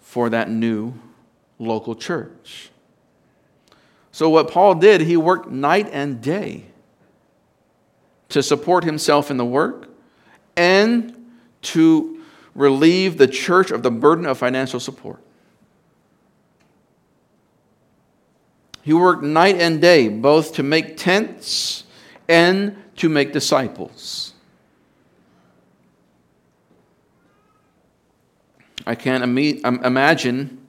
for 0.00 0.30
that 0.30 0.48
new 0.48 0.94
local 1.58 1.96
church. 1.96 2.70
So, 4.12 4.28
what 4.28 4.48
Paul 4.48 4.76
did, 4.76 5.00
he 5.00 5.16
worked 5.16 5.50
night 5.50 5.88
and 5.92 6.22
day 6.22 6.66
to 8.28 8.44
support 8.44 8.84
himself 8.84 9.28
in 9.28 9.38
the 9.38 9.44
work 9.44 9.88
and 10.56 11.12
to 11.62 12.22
relieve 12.54 13.18
the 13.18 13.26
church 13.26 13.72
of 13.72 13.82
the 13.82 13.90
burden 13.90 14.24
of 14.24 14.38
financial 14.38 14.78
support. 14.78 15.20
He 18.82 18.92
worked 18.92 19.24
night 19.24 19.56
and 19.56 19.80
day 19.80 20.08
both 20.08 20.54
to 20.54 20.62
make 20.62 20.96
tents 20.96 21.84
and 22.32 22.74
to 22.96 23.10
make 23.10 23.30
disciples. 23.34 24.32
I 28.86 28.94
can't 28.94 29.22
imagine 29.22 30.66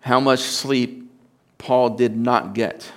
how 0.00 0.18
much 0.18 0.40
sleep 0.40 1.08
Paul 1.56 1.90
did 1.90 2.16
not 2.16 2.52
get. 2.52 2.90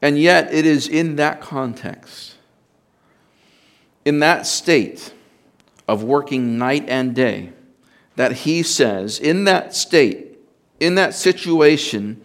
And 0.00 0.18
yet, 0.18 0.52
it 0.52 0.64
is 0.64 0.88
in 0.88 1.16
that 1.16 1.42
context, 1.42 2.36
in 4.06 4.20
that 4.20 4.46
state 4.46 5.12
of 5.86 6.02
working 6.02 6.56
night 6.56 6.86
and 6.88 7.14
day, 7.14 7.52
that 8.16 8.32
he 8.32 8.62
says, 8.62 9.18
in 9.18 9.44
that 9.44 9.74
state, 9.74 10.38
in 10.80 10.94
that 10.94 11.14
situation, 11.14 12.22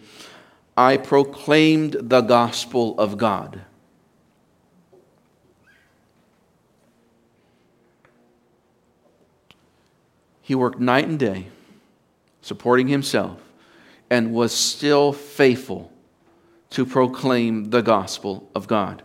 I 0.80 0.96
proclaimed 0.96 1.94
the 2.00 2.22
gospel 2.22 2.98
of 2.98 3.18
God. 3.18 3.60
He 10.40 10.54
worked 10.54 10.80
night 10.80 11.06
and 11.06 11.18
day, 11.18 11.48
supporting 12.40 12.88
himself, 12.88 13.42
and 14.08 14.32
was 14.32 14.54
still 14.54 15.12
faithful 15.12 15.92
to 16.70 16.86
proclaim 16.86 17.68
the 17.68 17.82
gospel 17.82 18.48
of 18.54 18.66
God. 18.66 19.02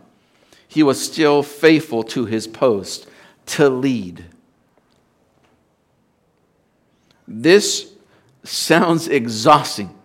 He 0.66 0.82
was 0.82 0.98
still 0.98 1.42
faithful 1.42 2.02
to 2.04 2.24
his 2.24 2.46
post 2.46 3.06
to 3.46 3.68
lead. 3.68 4.24
This 7.28 7.92
sounds 8.44 9.08
exhausting. 9.08 9.95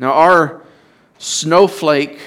Now, 0.00 0.12
our 0.12 0.62
snowflake 1.18 2.18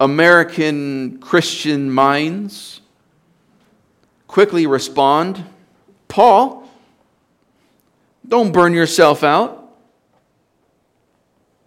American 0.00 1.20
Christian 1.20 1.88
minds 1.88 2.80
quickly 4.26 4.66
respond 4.66 5.44
Paul, 6.08 6.68
don't 8.26 8.50
burn 8.50 8.74
yourself 8.74 9.22
out. 9.22 9.72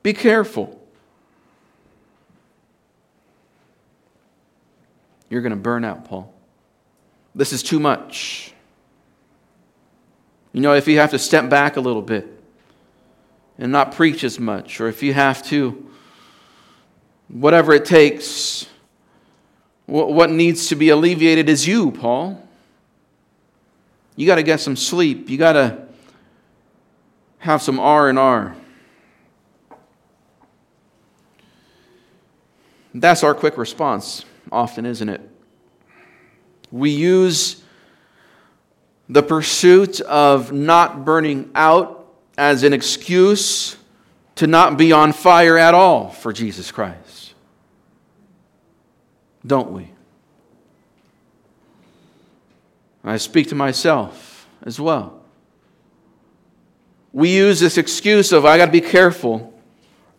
Be 0.02 0.12
careful. 0.12 0.78
You're 5.30 5.42
going 5.42 5.52
to 5.52 5.56
burn 5.56 5.86
out, 5.86 6.04
Paul. 6.04 6.34
This 7.34 7.54
is 7.54 7.64
too 7.64 7.80
much. 7.80 8.52
You 10.52 10.60
know, 10.60 10.74
if 10.74 10.90
you 10.90 11.00
have 11.00 11.12
to 11.12 11.20
step 11.20 11.50
back 11.50 11.78
a 11.78 11.80
little 11.80 12.02
bit 12.02 12.33
and 13.58 13.72
not 13.72 13.94
preach 13.94 14.24
as 14.24 14.40
much, 14.40 14.82
or 14.82 14.88
if 14.88 15.04
you 15.04 15.14
have 15.14 15.44
to, 15.44 15.90
whatever 17.28 17.74
it 17.74 17.86
takes, 17.86 18.68
what 19.86 20.32
needs 20.32 20.68
to 20.68 20.76
be 20.76 20.90
alleviated 20.90 21.50
is 21.50 21.68
you, 21.68 21.92
Paul. 21.92 22.42
You 24.16 24.28
got 24.28 24.36
to 24.36 24.44
get 24.44 24.60
some 24.60 24.76
sleep. 24.76 25.30
You 25.30 25.38
got 25.38 25.54
to 25.54 25.88
have 27.40 27.62
some 27.62 27.80
R 27.80 28.10
and 28.10 28.18
R. 28.18 28.56
That's 32.94 33.24
our 33.24 33.34
quick 33.34 33.58
response, 33.58 34.24
often, 34.52 34.86
isn't 34.86 35.10
it? 35.10 35.22
We 36.72 36.92
use 36.92 37.64
the 39.10 39.24
pursuit 39.24 40.00
of 40.02 40.52
not 40.52 41.04
burning 41.04 41.52
out 41.56 42.03
as 42.38 42.64
an 42.64 42.74
excuse 42.74 43.78
to 44.36 44.48
not 44.48 44.78
be 44.78 44.92
on 44.92 45.14
fire 45.14 45.58
at 45.58 45.74
all 45.74 46.10
for 46.10 46.34
Jesus 46.34 46.72
Christ. 46.72 47.34
Don't 49.46 49.72
we? 49.72 49.90
I 53.04 53.18
speak 53.18 53.50
to 53.50 53.56
myself 53.56 54.48
as 54.64 54.80
well. 54.80 55.22
We 57.12 57.36
use 57.36 57.60
this 57.60 57.78
excuse 57.78 58.32
of, 58.32 58.46
I 58.46 58.58
got 58.58 58.68
to 58.68 58.72
be 58.72 58.82
careful. 58.82 59.54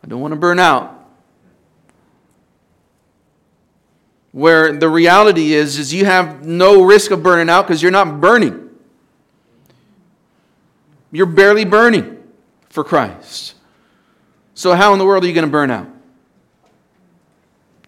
I 0.03 0.07
don't 0.07 0.21
want 0.21 0.33
to 0.33 0.39
burn 0.39 0.59
out. 0.59 0.93
Where 4.33 4.73
the 4.73 4.89
reality 4.89 5.55
is, 5.55 5.79
is 5.79 5.95
you 5.95 6.05
have 6.05 6.45
no 6.45 6.83
risk 6.85 7.11
of 7.11 7.23
burning 7.23 7.49
out 7.49 7.67
because 7.67 7.83
you're 7.83 7.91
not 7.91 8.21
burning. 8.21 8.64
You're 11.15 11.27
barely 11.27 11.65
burning 11.65 12.21
for 12.71 12.83
Christ. 12.83 13.55
So, 14.55 14.75
how 14.75 14.93
in 14.93 14.99
the 14.99 15.07
world 15.07 15.23
are 15.23 15.29
you 15.29 15.33
going 15.33 15.47
to 15.47 15.51
burn 15.51 15.71
out? 15.71 15.89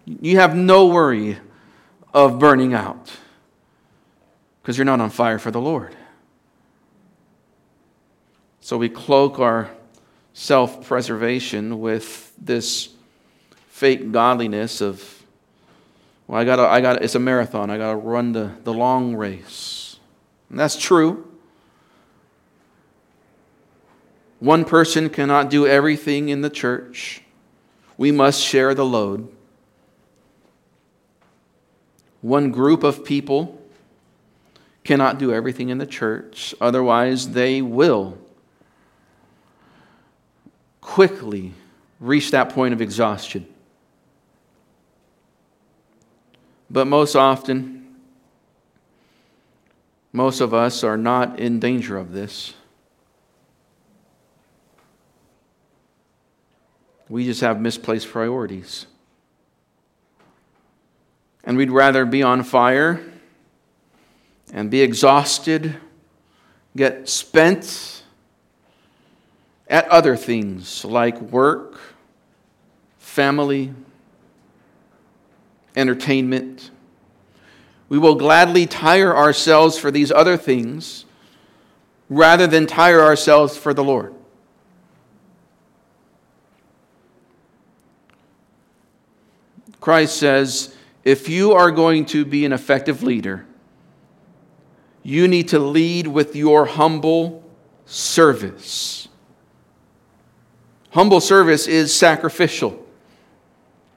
You 0.05 0.37
have 0.37 0.55
no 0.55 0.87
worry 0.87 1.37
of 2.13 2.39
burning 2.39 2.73
out 2.73 3.11
because 4.61 4.77
you're 4.77 4.85
not 4.85 5.01
on 5.01 5.09
fire 5.09 5.39
for 5.39 5.51
the 5.51 5.59
Lord. 5.59 5.93
So 8.61 8.77
we 8.77 8.87
cloak 8.87 9.39
our 9.39 9.71
self 10.33 10.87
preservation 10.87 11.81
with 11.81 12.31
this 12.37 12.93
fake 13.67 14.13
godliness 14.13 14.79
of, 14.79 15.23
well, 16.27 16.39
I 16.39 16.45
gotta, 16.45 16.61
I 16.61 16.79
gotta, 16.79 17.03
it's 17.03 17.15
a 17.15 17.19
marathon. 17.19 17.69
I 17.69 17.77
gotta 17.77 17.97
run 17.97 18.31
the, 18.31 18.53
the 18.63 18.73
long 18.73 19.15
race. 19.15 19.99
And 20.49 20.57
that's 20.57 20.77
true. 20.77 21.26
One 24.39 24.65
person 24.65 25.09
cannot 25.09 25.49
do 25.49 25.65
everything 25.65 26.29
in 26.29 26.41
the 26.41 26.49
church. 26.49 27.21
We 27.97 28.11
must 28.11 28.41
share 28.41 28.75
the 28.75 28.85
load. 28.85 29.29
One 32.21 32.51
group 32.51 32.83
of 32.83 33.03
people 33.03 33.59
cannot 34.83 35.19
do 35.19 35.33
everything 35.33 35.69
in 35.69 35.79
the 35.79 35.85
church, 35.85 36.55
otherwise, 36.61 37.31
they 37.31 37.61
will 37.61 38.17
quickly 40.81 41.53
reach 41.99 42.31
that 42.31 42.49
point 42.49 42.73
of 42.73 42.81
exhaustion. 42.81 43.45
But 46.69 46.85
most 46.85 47.15
often, 47.15 47.95
most 50.13 50.41
of 50.41 50.53
us 50.53 50.83
are 50.83 50.97
not 50.97 51.39
in 51.39 51.59
danger 51.59 51.97
of 51.97 52.13
this. 52.13 52.53
We 57.09 57.25
just 57.25 57.41
have 57.41 57.61
misplaced 57.61 58.09
priorities. 58.09 58.85
And 61.43 61.55
we'd 61.55 61.71
rather 61.71 62.05
be 62.05 62.23
on 62.23 62.43
fire 62.43 63.01
and 64.51 64.69
be 64.69 64.81
exhausted, 64.81 65.77
get 66.75 67.07
spent 67.07 68.03
at 69.69 69.87
other 69.87 70.15
things 70.15 70.83
like 70.83 71.19
work, 71.21 71.79
family, 72.97 73.73
entertainment. 75.75 76.71
We 77.87 77.97
will 77.97 78.15
gladly 78.15 78.65
tire 78.65 79.15
ourselves 79.15 79.77
for 79.77 79.91
these 79.91 80.11
other 80.11 80.35
things 80.35 81.05
rather 82.09 82.47
than 82.47 82.67
tire 82.67 83.01
ourselves 83.01 83.57
for 83.57 83.73
the 83.73 83.83
Lord. 83.83 84.13
Christ 89.87 90.17
says, 90.17 90.75
if 91.05 91.29
you 91.29 91.53
are 91.53 91.71
going 91.71 92.03
to 92.07 92.25
be 92.25 92.43
an 92.43 92.51
effective 92.51 93.03
leader, 93.03 93.45
you 95.01 95.29
need 95.29 95.47
to 95.47 95.59
lead 95.59 96.07
with 96.07 96.35
your 96.35 96.65
humble 96.65 97.49
service. 97.85 99.07
Humble 100.89 101.21
service 101.21 101.67
is 101.67 101.95
sacrificial. 101.95 102.85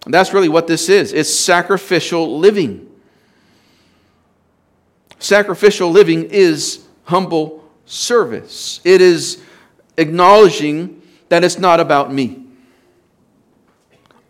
That's 0.07 0.33
really 0.33 0.49
what 0.49 0.69
this 0.69 0.89
is 0.89 1.13
it's 1.13 1.35
sacrificial 1.35 2.39
living. 2.39 2.89
Sacrificial 5.19 5.91
living 5.91 6.23
is 6.31 6.87
humble 7.03 7.69
service, 7.85 8.81
it 8.85 9.01
is 9.01 9.43
acknowledging 9.97 11.03
that 11.31 11.43
it's 11.43 11.59
not 11.59 11.81
about 11.81 12.13
me. 12.15 12.47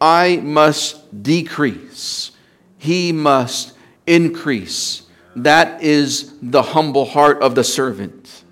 I 0.01 0.37
must 0.39 1.23
decrease, 1.23 2.31
he 2.79 3.13
must 3.13 3.75
increase. 4.07 5.03
That 5.37 5.83
is 5.83 6.35
the 6.43 6.63
humble 6.63 7.05
heart 7.05 7.43
of 7.43 7.55
the 7.55 7.63
servant. 7.63 8.45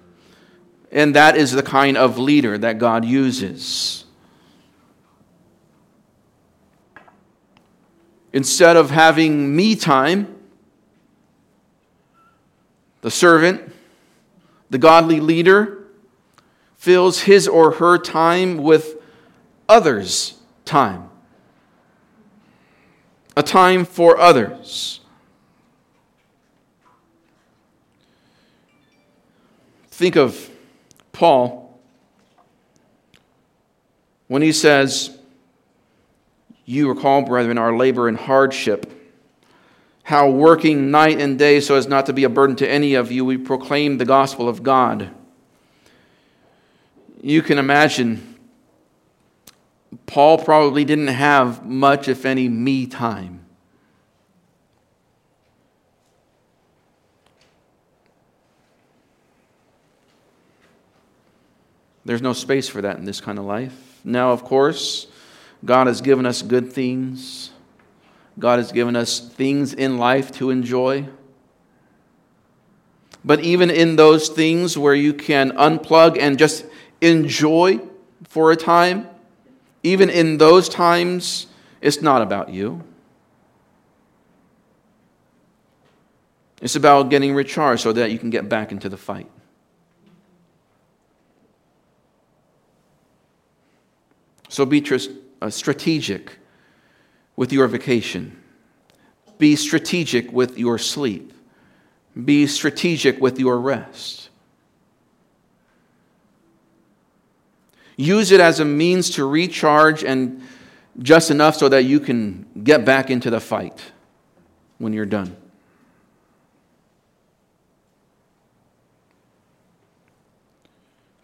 And 0.92 1.14
that 1.14 1.36
is 1.36 1.52
the 1.52 1.62
kind 1.62 1.96
of 1.96 2.18
leader 2.18 2.56
that 2.56 2.78
God 2.78 3.04
uses. 3.04 4.04
Instead 8.32 8.76
of 8.76 8.90
having 8.90 9.54
me 9.56 9.74
time, 9.74 10.36
the 13.00 13.10
servant, 13.10 13.72
the 14.70 14.78
godly 14.78 15.20
leader, 15.20 15.84
fills 16.76 17.20
his 17.20 17.48
or 17.48 17.72
her 17.72 17.98
time 17.98 18.58
with 18.58 18.96
others' 19.68 20.38
time. 20.64 21.07
A 23.38 23.42
time 23.44 23.84
for 23.84 24.18
others. 24.18 24.98
Think 29.92 30.16
of 30.16 30.50
Paul 31.12 31.80
when 34.26 34.42
he 34.42 34.50
says, 34.50 35.16
You 36.64 36.88
recall, 36.88 37.22
brethren, 37.22 37.58
our 37.58 37.76
labor 37.76 38.08
and 38.08 38.16
hardship, 38.16 38.92
how 40.02 40.28
working 40.28 40.90
night 40.90 41.20
and 41.20 41.38
day 41.38 41.60
so 41.60 41.76
as 41.76 41.86
not 41.86 42.06
to 42.06 42.12
be 42.12 42.24
a 42.24 42.28
burden 42.28 42.56
to 42.56 42.68
any 42.68 42.94
of 42.94 43.12
you, 43.12 43.24
we 43.24 43.38
proclaim 43.38 43.98
the 43.98 44.04
gospel 44.04 44.48
of 44.48 44.64
God. 44.64 45.10
You 47.22 47.42
can 47.42 47.58
imagine 47.58 48.27
Paul 50.06 50.38
probably 50.38 50.84
didn't 50.84 51.08
have 51.08 51.64
much, 51.64 52.08
if 52.08 52.24
any, 52.24 52.48
me 52.48 52.86
time. 52.86 53.44
There's 62.04 62.22
no 62.22 62.32
space 62.32 62.68
for 62.68 62.80
that 62.82 62.96
in 62.96 63.04
this 63.04 63.20
kind 63.20 63.38
of 63.38 63.44
life. 63.44 64.00
Now, 64.02 64.32
of 64.32 64.42
course, 64.42 65.08
God 65.64 65.86
has 65.88 66.00
given 66.00 66.24
us 66.24 66.40
good 66.40 66.72
things. 66.72 67.50
God 68.38 68.58
has 68.58 68.72
given 68.72 68.96
us 68.96 69.20
things 69.20 69.74
in 69.74 69.98
life 69.98 70.32
to 70.32 70.50
enjoy. 70.50 71.06
But 73.24 73.40
even 73.40 73.68
in 73.68 73.96
those 73.96 74.28
things 74.30 74.78
where 74.78 74.94
you 74.94 75.12
can 75.12 75.50
unplug 75.50 76.18
and 76.18 76.38
just 76.38 76.64
enjoy 77.02 77.80
for 78.24 78.52
a 78.52 78.56
time, 78.56 79.08
even 79.82 80.10
in 80.10 80.38
those 80.38 80.68
times, 80.68 81.46
it's 81.80 82.02
not 82.02 82.22
about 82.22 82.48
you. 82.48 82.82
It's 86.60 86.74
about 86.74 87.08
getting 87.08 87.34
recharged 87.34 87.82
so 87.82 87.92
that 87.92 88.10
you 88.10 88.18
can 88.18 88.30
get 88.30 88.48
back 88.48 88.72
into 88.72 88.88
the 88.88 88.96
fight. 88.96 89.30
So 94.48 94.66
be 94.66 94.80
tr- 94.80 94.96
uh, 95.40 95.50
strategic 95.50 96.38
with 97.36 97.52
your 97.52 97.68
vacation. 97.68 98.42
Be 99.38 99.54
strategic 99.54 100.32
with 100.32 100.58
your 100.58 100.78
sleep. 100.78 101.32
Be 102.24 102.46
strategic 102.48 103.20
with 103.20 103.38
your 103.38 103.60
rest. 103.60 104.27
Use 107.98 108.30
it 108.30 108.38
as 108.38 108.60
a 108.60 108.64
means 108.64 109.10
to 109.10 109.24
recharge 109.24 110.04
and 110.04 110.40
just 111.00 111.32
enough 111.32 111.56
so 111.56 111.68
that 111.68 111.82
you 111.82 111.98
can 111.98 112.46
get 112.62 112.84
back 112.84 113.10
into 113.10 113.28
the 113.28 113.40
fight 113.40 113.90
when 114.78 114.92
you're 114.92 115.04
done. 115.04 115.36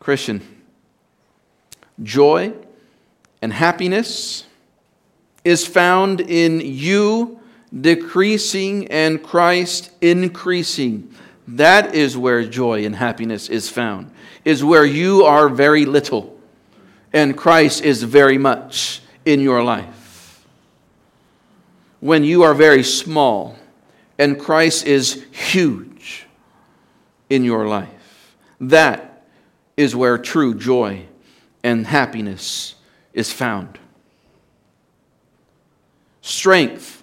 Christian, 0.00 0.42
joy 2.02 2.52
and 3.40 3.52
happiness 3.52 4.44
is 5.44 5.64
found 5.64 6.20
in 6.20 6.60
you 6.60 7.38
decreasing 7.80 8.88
and 8.88 9.22
Christ 9.22 9.92
increasing. 10.00 11.14
That 11.46 11.94
is 11.94 12.18
where 12.18 12.42
joy 12.44 12.84
and 12.84 12.96
happiness 12.96 13.48
is 13.48 13.68
found, 13.68 14.10
is 14.44 14.64
where 14.64 14.84
you 14.84 15.22
are 15.22 15.48
very 15.48 15.84
little 15.84 16.33
and 17.14 17.36
Christ 17.36 17.82
is 17.82 18.02
very 18.02 18.36
much 18.36 19.00
in 19.24 19.40
your 19.40 19.62
life. 19.62 20.44
When 22.00 22.24
you 22.24 22.42
are 22.42 22.54
very 22.54 22.82
small 22.82 23.56
and 24.18 24.38
Christ 24.38 24.84
is 24.84 25.24
huge 25.30 26.26
in 27.30 27.44
your 27.44 27.68
life, 27.68 28.36
that 28.60 29.24
is 29.76 29.94
where 29.94 30.18
true 30.18 30.54
joy 30.54 31.06
and 31.62 31.86
happiness 31.86 32.74
is 33.12 33.32
found. 33.32 33.78
Strength, 36.20 37.02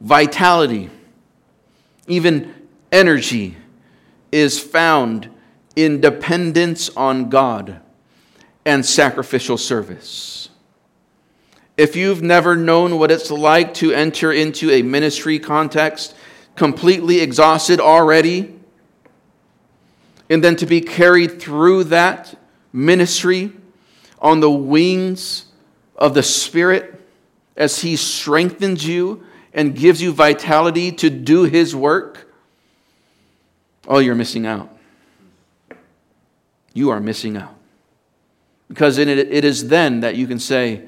vitality, 0.00 0.88
even 2.06 2.54
energy 2.92 3.56
is 4.30 4.60
found 4.60 5.28
in 5.74 6.00
dependence 6.00 6.90
on 6.96 7.28
God 7.28 7.80
and 8.64 8.84
sacrificial 8.84 9.56
service. 9.56 10.48
If 11.76 11.94
you've 11.94 12.22
never 12.22 12.56
known 12.56 12.98
what 12.98 13.10
it's 13.10 13.30
like 13.30 13.72
to 13.74 13.92
enter 13.92 14.32
into 14.32 14.70
a 14.70 14.82
ministry 14.82 15.38
context 15.38 16.14
completely 16.56 17.20
exhausted 17.20 17.78
already, 17.78 18.58
and 20.28 20.42
then 20.42 20.56
to 20.56 20.66
be 20.66 20.80
carried 20.80 21.40
through 21.40 21.84
that 21.84 22.36
ministry 22.72 23.52
on 24.18 24.40
the 24.40 24.50
wings 24.50 25.46
of 25.96 26.14
the 26.14 26.22
Spirit 26.22 27.00
as 27.56 27.80
He 27.80 27.96
strengthens 27.96 28.86
you 28.86 29.24
and 29.54 29.74
gives 29.74 30.02
you 30.02 30.12
vitality 30.12 30.92
to 30.92 31.10
do 31.10 31.44
His 31.44 31.74
work, 31.74 32.32
oh, 33.86 33.98
you're 33.98 34.14
missing 34.14 34.46
out. 34.46 34.76
You 36.74 36.90
are 36.90 37.00
missing 37.00 37.36
out. 37.36 37.57
Because 38.68 38.98
it, 38.98 39.08
it 39.08 39.44
is 39.44 39.68
then 39.68 40.00
that 40.00 40.16
you 40.16 40.26
can 40.26 40.38
say, 40.38 40.82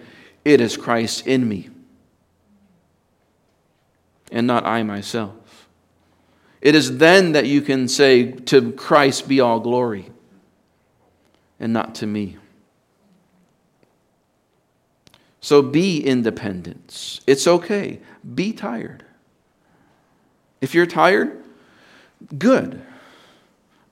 It 0.45 0.61
is 0.61 0.77
Christ 0.77 1.27
in 1.27 1.49
me, 1.49 1.71
and 4.31 4.47
not 4.47 4.67
I 4.67 4.83
myself. 4.83 5.69
It 6.61 6.75
is 6.75 6.99
then 6.99 7.33
that 7.33 7.47
you 7.47 7.63
can 7.63 7.89
say, 7.89 8.33
To 8.33 8.73
Christ 8.73 9.29
be 9.29 9.41
all 9.41 9.61
glory, 9.61 10.11
and 11.59 11.73
not 11.73 11.95
to 11.97 12.07
me. 12.07 12.37
So 15.41 15.63
be 15.63 16.05
independent. 16.05 17.21
It's 17.27 17.47
okay. 17.47 18.01
Be 18.35 18.53
tired. 18.53 19.05
If 20.61 20.75
you're 20.75 20.87
tired, 20.87 21.43
good. 22.39 22.83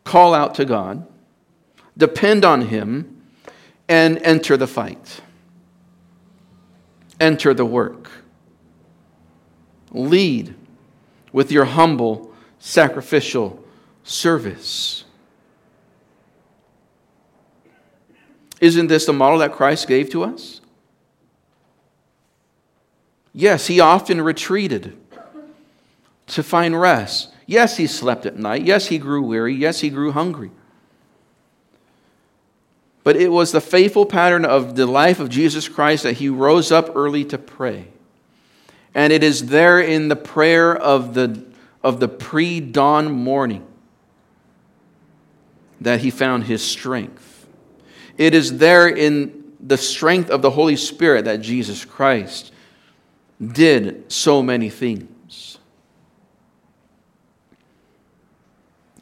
Call 0.04 0.34
out 0.34 0.54
to 0.56 0.64
God, 0.64 1.06
depend 1.96 2.44
on 2.44 2.62
Him, 2.62 3.17
and 3.88 4.18
enter 4.18 4.56
the 4.56 4.66
fight. 4.66 5.20
Enter 7.18 7.54
the 7.54 7.64
work. 7.64 8.10
Lead 9.90 10.54
with 11.32 11.50
your 11.50 11.64
humble, 11.64 12.32
sacrificial 12.58 13.62
service. 14.04 15.04
Isn't 18.60 18.88
this 18.88 19.06
the 19.06 19.12
model 19.12 19.38
that 19.38 19.52
Christ 19.52 19.86
gave 19.88 20.10
to 20.10 20.24
us? 20.24 20.60
Yes, 23.32 23.68
he 23.68 23.78
often 23.78 24.20
retreated 24.20 24.96
to 26.26 26.42
find 26.42 26.78
rest. 26.78 27.32
Yes, 27.46 27.76
he 27.76 27.86
slept 27.86 28.26
at 28.26 28.36
night. 28.36 28.62
Yes, 28.62 28.88
he 28.88 28.98
grew 28.98 29.22
weary. 29.22 29.54
Yes, 29.54 29.80
he 29.80 29.90
grew 29.90 30.12
hungry. 30.12 30.50
But 33.08 33.16
it 33.16 33.32
was 33.32 33.52
the 33.52 33.60
faithful 33.62 34.04
pattern 34.04 34.44
of 34.44 34.76
the 34.76 34.84
life 34.84 35.18
of 35.18 35.30
Jesus 35.30 35.66
Christ 35.66 36.02
that 36.02 36.18
he 36.18 36.28
rose 36.28 36.70
up 36.70 36.94
early 36.94 37.24
to 37.24 37.38
pray. 37.38 37.88
And 38.94 39.14
it 39.14 39.22
is 39.22 39.46
there 39.46 39.80
in 39.80 40.08
the 40.08 40.14
prayer 40.14 40.76
of 40.76 41.14
the, 41.14 41.42
of 41.82 42.00
the 42.00 42.08
pre 42.08 42.60
dawn 42.60 43.10
morning 43.10 43.66
that 45.80 46.00
he 46.00 46.10
found 46.10 46.44
his 46.44 46.62
strength. 46.62 47.46
It 48.18 48.34
is 48.34 48.58
there 48.58 48.86
in 48.86 49.54
the 49.58 49.78
strength 49.78 50.28
of 50.28 50.42
the 50.42 50.50
Holy 50.50 50.76
Spirit 50.76 51.24
that 51.24 51.40
Jesus 51.40 51.86
Christ 51.86 52.52
did 53.40 54.12
so 54.12 54.42
many 54.42 54.68
things. 54.68 55.56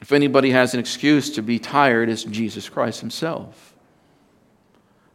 If 0.00 0.12
anybody 0.12 0.52
has 0.52 0.74
an 0.74 0.78
excuse 0.78 1.28
to 1.30 1.42
be 1.42 1.58
tired, 1.58 2.08
it's 2.08 2.22
Jesus 2.22 2.68
Christ 2.68 3.00
himself. 3.00 3.72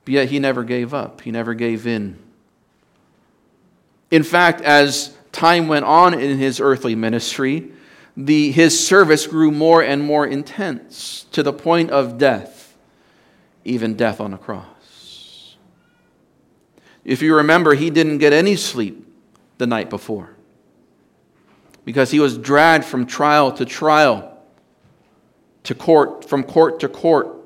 But 0.05 0.13
yet 0.13 0.29
he 0.29 0.39
never 0.39 0.63
gave 0.63 0.93
up, 0.93 1.21
he 1.21 1.31
never 1.31 1.53
gave 1.53 1.85
in. 1.85 2.17
In 4.09 4.23
fact, 4.23 4.61
as 4.61 5.15
time 5.31 5.67
went 5.67 5.85
on 5.85 6.13
in 6.13 6.37
his 6.37 6.59
earthly 6.59 6.95
ministry, 6.95 7.71
the, 8.17 8.51
his 8.51 8.85
service 8.85 9.25
grew 9.25 9.51
more 9.51 9.81
and 9.81 10.03
more 10.03 10.27
intense 10.27 11.25
to 11.31 11.41
the 11.43 11.53
point 11.53 11.91
of 11.91 12.17
death, 12.17 12.75
even 13.63 13.95
death 13.95 14.19
on 14.19 14.33
a 14.33 14.37
cross. 14.37 15.55
If 17.05 17.21
you 17.21 17.35
remember, 17.35 17.73
he 17.73 17.89
didn't 17.89 18.17
get 18.17 18.33
any 18.33 18.55
sleep 18.55 19.07
the 19.57 19.65
night 19.65 19.89
before 19.89 20.35
because 21.85 22.11
he 22.11 22.19
was 22.19 22.37
dragged 22.37 22.85
from 22.85 23.05
trial 23.05 23.51
to 23.53 23.65
trial, 23.65 24.37
to 25.63 25.73
court, 25.73 26.27
from 26.27 26.43
court 26.43 26.79
to 26.81 26.89
court, 26.89 27.40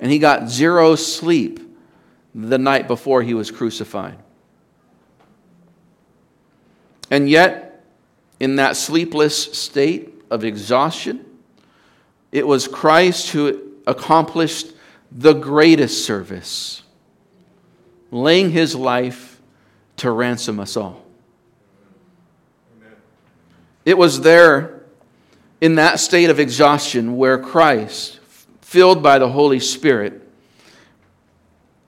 and 0.00 0.10
he 0.10 0.18
got 0.18 0.48
zero 0.48 0.94
sleep 0.94 1.60
the 2.34 2.58
night 2.58 2.86
before 2.86 3.22
he 3.22 3.34
was 3.34 3.50
crucified. 3.50 4.18
And 7.10 7.28
yet, 7.28 7.84
in 8.40 8.56
that 8.56 8.76
sleepless 8.76 9.44
state 9.56 10.12
of 10.30 10.44
exhaustion, 10.44 11.24
it 12.32 12.46
was 12.46 12.68
Christ 12.68 13.30
who 13.30 13.72
accomplished 13.86 14.72
the 15.10 15.32
greatest 15.32 16.04
service, 16.04 16.82
laying 18.10 18.50
his 18.50 18.74
life 18.74 19.40
to 19.98 20.10
ransom 20.10 20.60
us 20.60 20.76
all. 20.76 21.04
It 23.84 23.96
was 23.96 24.20
there 24.22 24.82
in 25.60 25.76
that 25.76 26.00
state 26.00 26.28
of 26.28 26.40
exhaustion 26.40 27.16
where 27.16 27.38
Christ, 27.38 28.18
filled 28.76 29.02
by 29.02 29.18
the 29.18 29.30
Holy 29.30 29.58
Spirit, 29.58 30.20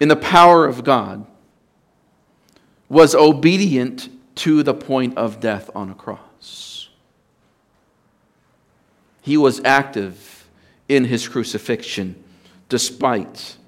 in 0.01 0.09
the 0.09 0.17
power 0.17 0.65
of 0.65 0.85
God, 0.85 1.27
was 2.89 3.15
obedient 3.15 4.09
to 4.37 4.63
the 4.63 4.73
point 4.73 5.15
of 5.19 5.39
death 5.39 5.69
on 5.75 5.91
a 5.91 5.95
cross. 5.95 6.89
He 9.21 9.37
was 9.37 9.61
active 9.67 10.49
in 10.89 11.05
his 11.05 11.29
crucifixion 11.29 12.25
despite 12.71 13.59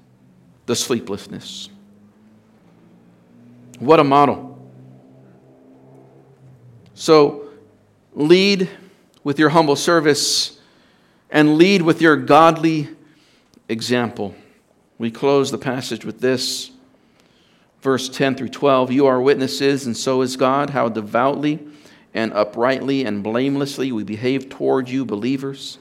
the 0.65 0.75
sleeplessness. 0.75 1.69
What 3.77 3.99
a 3.99 4.03
model. 4.03 4.67
So, 6.95 7.49
lead 8.15 8.67
with 9.23 9.37
your 9.37 9.49
humble 9.49 9.75
service 9.75 10.59
and 11.29 11.59
lead 11.59 11.83
with 11.83 12.01
your 12.01 12.15
godly 12.15 12.89
example. 13.71 14.35
We 14.97 15.09
close 15.09 15.49
the 15.49 15.57
passage 15.57 16.05
with 16.05 16.19
this 16.19 16.71
verse 17.81 18.09
10 18.09 18.35
through 18.35 18.49
12 18.49 18.91
You 18.91 19.07
are 19.07 19.21
witnesses, 19.21 19.85
and 19.85 19.95
so 19.95 20.21
is 20.21 20.35
God, 20.35 20.71
how 20.71 20.89
devoutly 20.89 21.59
and 22.13 22.33
uprightly 22.33 23.05
and 23.05 23.23
blamelessly 23.23 23.91
we 23.91 24.03
behave 24.03 24.49
toward 24.49 24.89
you, 24.89 25.05
believers. 25.05 25.77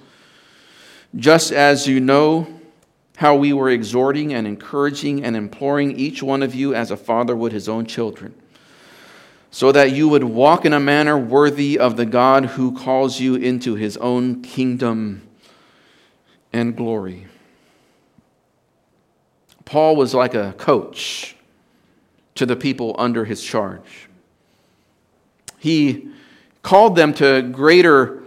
Just 1.16 1.50
as 1.50 1.88
you 1.88 1.98
know 1.98 2.46
how 3.16 3.35
we 3.35 3.53
were 3.53 3.68
exhorting 3.68 4.33
and 4.33 4.46
encouraging 4.46 5.24
and 5.24 5.37
imploring 5.37 5.98
each 5.98 6.22
one 6.22 6.42
of 6.42 6.55
you 6.55 6.74
as 6.74 6.90
a 6.90 6.96
father 6.96 7.37
would 7.37 7.53
his 7.53 7.68
own 7.68 7.85
children, 7.85 8.33
so 9.50 9.72
that 9.72 9.90
you 9.90 10.09
would 10.09 10.24
walk 10.24 10.64
in 10.64 10.72
a 10.72 10.81
manner 10.81 11.18
worthy 11.18 11.76
of 11.79 11.96
the 11.96 12.07
God 12.07 12.46
who 12.46 12.72
calls 12.72 13.18
you 13.18 13.35
into 13.35 13.74
his 13.74 13.96
own 13.96 14.40
kingdom 14.40 15.29
and 16.53 16.76
glory. 16.76 17.26
Paul 19.70 19.94
was 19.94 20.14
like 20.14 20.35
a 20.35 20.52
coach 20.59 21.37
to 22.35 22.44
the 22.44 22.56
people 22.56 22.96
under 22.98 23.24
his 23.24 23.40
charge. 23.40 24.09
He 25.61 26.09
called 26.61 26.96
them 26.96 27.14
to 27.14 27.42
greater 27.42 28.20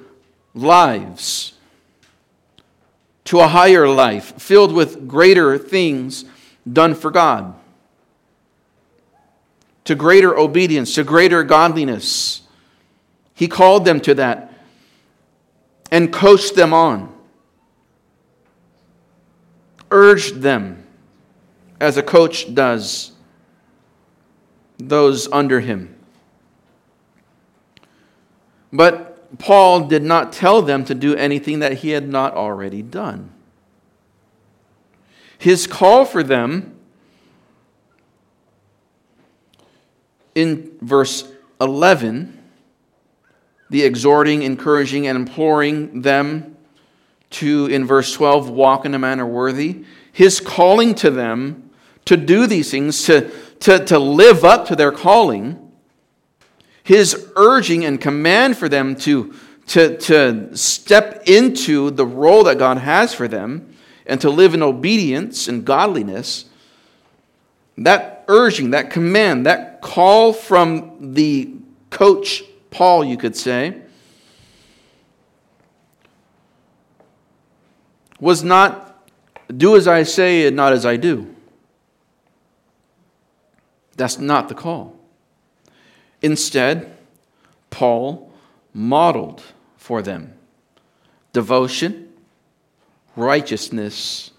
lives, 0.56 1.51
to 3.25 3.41
a 3.41 3.49
higher 3.49 3.89
life, 3.89 4.41
filled 4.41 4.71
with 4.71 5.06
greater 5.06 5.58
things 5.58 6.23
done 6.71 6.95
for 6.95 7.12
God, 7.12 7.53
to 9.84 9.95
greater 9.95 10.38
obedience, 10.38 10.95
to 10.95 11.03
greater 11.03 11.43
godliness. 11.43 12.43
He 13.34 13.49
called 13.49 13.84
them 13.84 13.99
to 13.99 14.15
that 14.15 14.53
and 15.91 16.13
coached 16.13 16.56
them 16.56 16.73
on, 16.73 17.13
urged 19.91 20.36
them 20.36 20.83
as 21.84 21.98
a 21.98 22.02
coach 22.02 22.56
does 22.56 23.12
those 24.78 25.30
under 25.34 25.60
him. 25.60 25.93
But 28.72 29.38
Paul 29.38 29.88
did 29.89 30.02
not 30.02 30.32
tell 30.32 30.62
them 30.62 30.86
to 30.86 30.96
do 30.96 31.13
anything 31.13 31.60
that 31.60 31.80
he 31.80 31.89
had 31.89 32.08
not 32.08 32.36
already 32.36 32.82
done. 32.82 33.32
His 35.38 35.67
call 35.67 36.06
for 36.06 36.24
them 36.24 36.80
in 40.36 40.72
verse 40.80 41.30
11, 41.60 42.41
the 43.69 43.84
exhorting, 43.84 44.41
encouraging, 44.43 45.06
and 45.08 45.17
imploring 45.17 46.02
them 46.02 46.56
to, 47.32 47.65
in 47.65 47.86
verse 47.86 48.13
12, 48.13 48.50
walk 48.50 48.86
in 48.86 48.93
a 48.93 49.00
manner 49.00 49.26
worthy, 49.26 49.84
his 50.13 50.39
calling 50.39 50.96
to 50.96 51.12
them 51.12 51.62
to 52.05 52.17
do 52.17 52.47
these 52.47 52.71
things, 52.71 53.03
to 53.05 53.31
to, 53.63 53.79
to 53.85 53.97
live 53.97 54.43
up 54.43 54.67
to 54.67 54.75
their 54.75 54.91
calling, 54.91 55.71
his 56.83 57.31
urging 57.37 57.85
and 57.85 57.99
command 57.99 58.57
for 58.57 58.67
them 58.67 58.93
to, 58.97 59.33
to, 59.67 59.97
to 59.99 60.55
step 60.57 61.23
into 61.27 61.89
the 61.89 62.05
role 62.05 62.43
that 62.43 62.57
God 62.57 62.77
has 62.77 63.13
for 63.13 63.29
them 63.29 63.73
and 64.05 64.19
to 64.19 64.29
live 64.29 64.53
in 64.53 64.61
obedience 64.61 65.47
and 65.47 65.63
godliness, 65.63 66.43
that 67.77 68.25
urging, 68.27 68.71
that 68.71 68.89
command, 68.89 69.45
that 69.45 69.81
call 69.81 70.33
from 70.33 71.13
the 71.13 71.53
coach 71.89 72.43
Paul, 72.69 73.05
you 73.05 73.15
could 73.15 73.37
say, 73.37 73.79
was 78.19 78.43
not 78.43 79.07
do 79.55 79.77
as 79.77 79.87
I 79.87 80.03
say 80.03 80.47
and 80.47 80.55
not 80.57 80.73
as 80.73 80.85
I 80.85 80.97
do. 80.97 81.33
That's 83.95 84.17
not 84.17 84.49
the 84.49 84.56
call. 84.56 84.97
Instead, 86.21 86.95
Paul 87.69 88.32
modeled 88.73 89.43
for 89.77 90.01
them 90.01 90.34
devotion, 91.34 92.13
righteousness, 93.15 94.32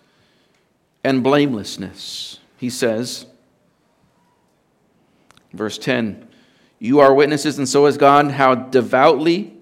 and 1.03 1.23
blamelessness. 1.23 2.38
He 2.57 2.71
says, 2.71 3.27
verse 5.53 5.77
10 5.79 6.27
You 6.79 7.01
are 7.01 7.12
witnesses, 7.12 7.59
and 7.59 7.69
so 7.69 7.87
is 7.87 7.97
God, 7.97 8.31
how 8.31 8.55
devoutly 8.55 9.53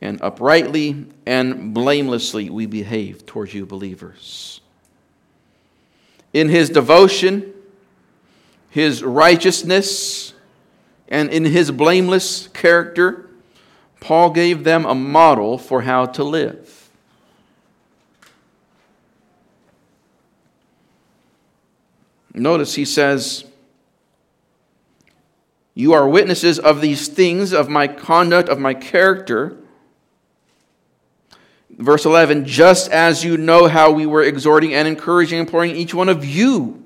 and 0.00 0.20
uprightly 0.22 1.06
and 1.26 1.74
blamelessly 1.74 2.50
we 2.50 2.66
behave 2.66 3.26
towards 3.26 3.52
you, 3.52 3.66
believers. 3.66 4.60
In 6.32 6.48
his 6.48 6.70
devotion, 6.70 7.52
his 8.70 9.02
righteousness, 9.02 10.34
and 11.08 11.30
in 11.30 11.44
his 11.44 11.70
blameless 11.70 12.48
character, 12.48 13.28
Paul 14.00 14.30
gave 14.30 14.64
them 14.64 14.84
a 14.84 14.94
model 14.94 15.58
for 15.58 15.82
how 15.82 16.06
to 16.06 16.24
live. 16.24 16.90
Notice 22.34 22.74
he 22.74 22.84
says, 22.84 23.44
You 25.74 25.92
are 25.94 26.08
witnesses 26.08 26.58
of 26.58 26.80
these 26.80 27.08
things, 27.08 27.52
of 27.52 27.68
my 27.68 27.88
conduct, 27.88 28.48
of 28.48 28.60
my 28.60 28.74
character. 28.74 29.56
Verse 31.70 32.04
11, 32.04 32.44
just 32.44 32.90
as 32.90 33.24
you 33.24 33.36
know 33.36 33.66
how 33.68 33.90
we 33.92 34.04
were 34.04 34.22
exhorting 34.22 34.74
and 34.74 34.86
encouraging, 34.86 35.38
imploring 35.38 35.74
each 35.74 35.94
one 35.94 36.08
of 36.08 36.24
you 36.24 36.84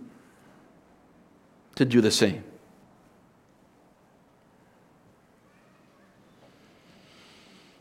to 1.76 1.84
do 1.84 2.00
the 2.00 2.10
same. 2.10 2.44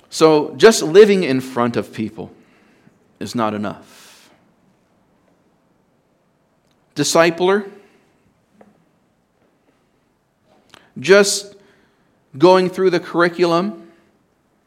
So, 0.10 0.54
just 0.56 0.84
living 0.84 1.24
in 1.24 1.40
front 1.40 1.78
of 1.78 1.94
people 1.94 2.34
is 3.20 3.34
not 3.34 3.54
enough. 3.54 4.30
Discipler, 6.96 7.72
just 11.00 11.56
going 12.38 12.70
through 12.70 12.90
the 12.90 13.00
curriculum 13.00 13.92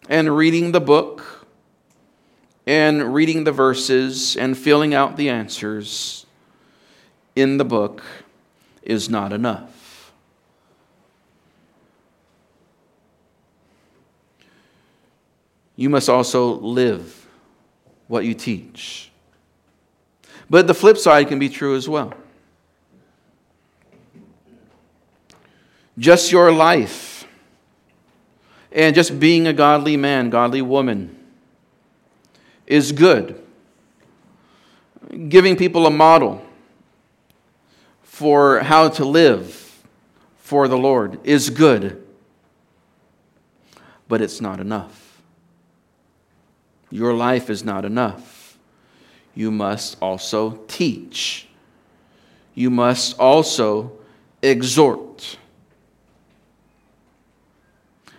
and 0.08 0.34
reading 0.34 0.72
the 0.72 0.80
book 0.80 1.46
and 2.66 3.14
reading 3.14 3.44
the 3.44 3.52
verses 3.52 4.36
and 4.36 4.56
filling 4.56 4.94
out 4.94 5.16
the 5.16 5.28
answers 5.28 6.24
in 7.36 7.58
the 7.58 7.64
book 7.64 8.02
is 8.84 9.08
not 9.08 9.32
enough. 9.32 10.12
You 15.76 15.90
must 15.90 16.08
also 16.08 16.54
live 16.54 17.26
what 18.06 18.24
you 18.24 18.34
teach. 18.34 19.10
But 20.48 20.66
the 20.66 20.74
flip 20.74 20.98
side 20.98 21.28
can 21.28 21.38
be 21.38 21.48
true 21.48 21.74
as 21.74 21.88
well. 21.88 22.12
Just 25.98 26.30
your 26.30 26.52
life 26.52 27.26
and 28.70 28.94
just 28.94 29.18
being 29.18 29.46
a 29.46 29.52
godly 29.52 29.96
man, 29.96 30.30
godly 30.30 30.60
woman 30.60 31.16
is 32.66 32.92
good. 32.92 33.40
Giving 35.28 35.56
people 35.56 35.86
a 35.86 35.90
model 35.90 36.43
for 38.14 38.60
how 38.60 38.88
to 38.88 39.04
live 39.04 39.82
for 40.36 40.68
the 40.68 40.78
Lord 40.78 41.18
is 41.24 41.50
good, 41.50 42.00
but 44.06 44.20
it's 44.20 44.40
not 44.40 44.60
enough. 44.60 45.20
Your 46.92 47.12
life 47.12 47.50
is 47.50 47.64
not 47.64 47.84
enough. 47.84 48.56
You 49.34 49.50
must 49.50 49.96
also 50.00 50.60
teach. 50.68 51.48
You 52.54 52.70
must 52.70 53.18
also 53.18 53.90
exhort. 54.40 55.36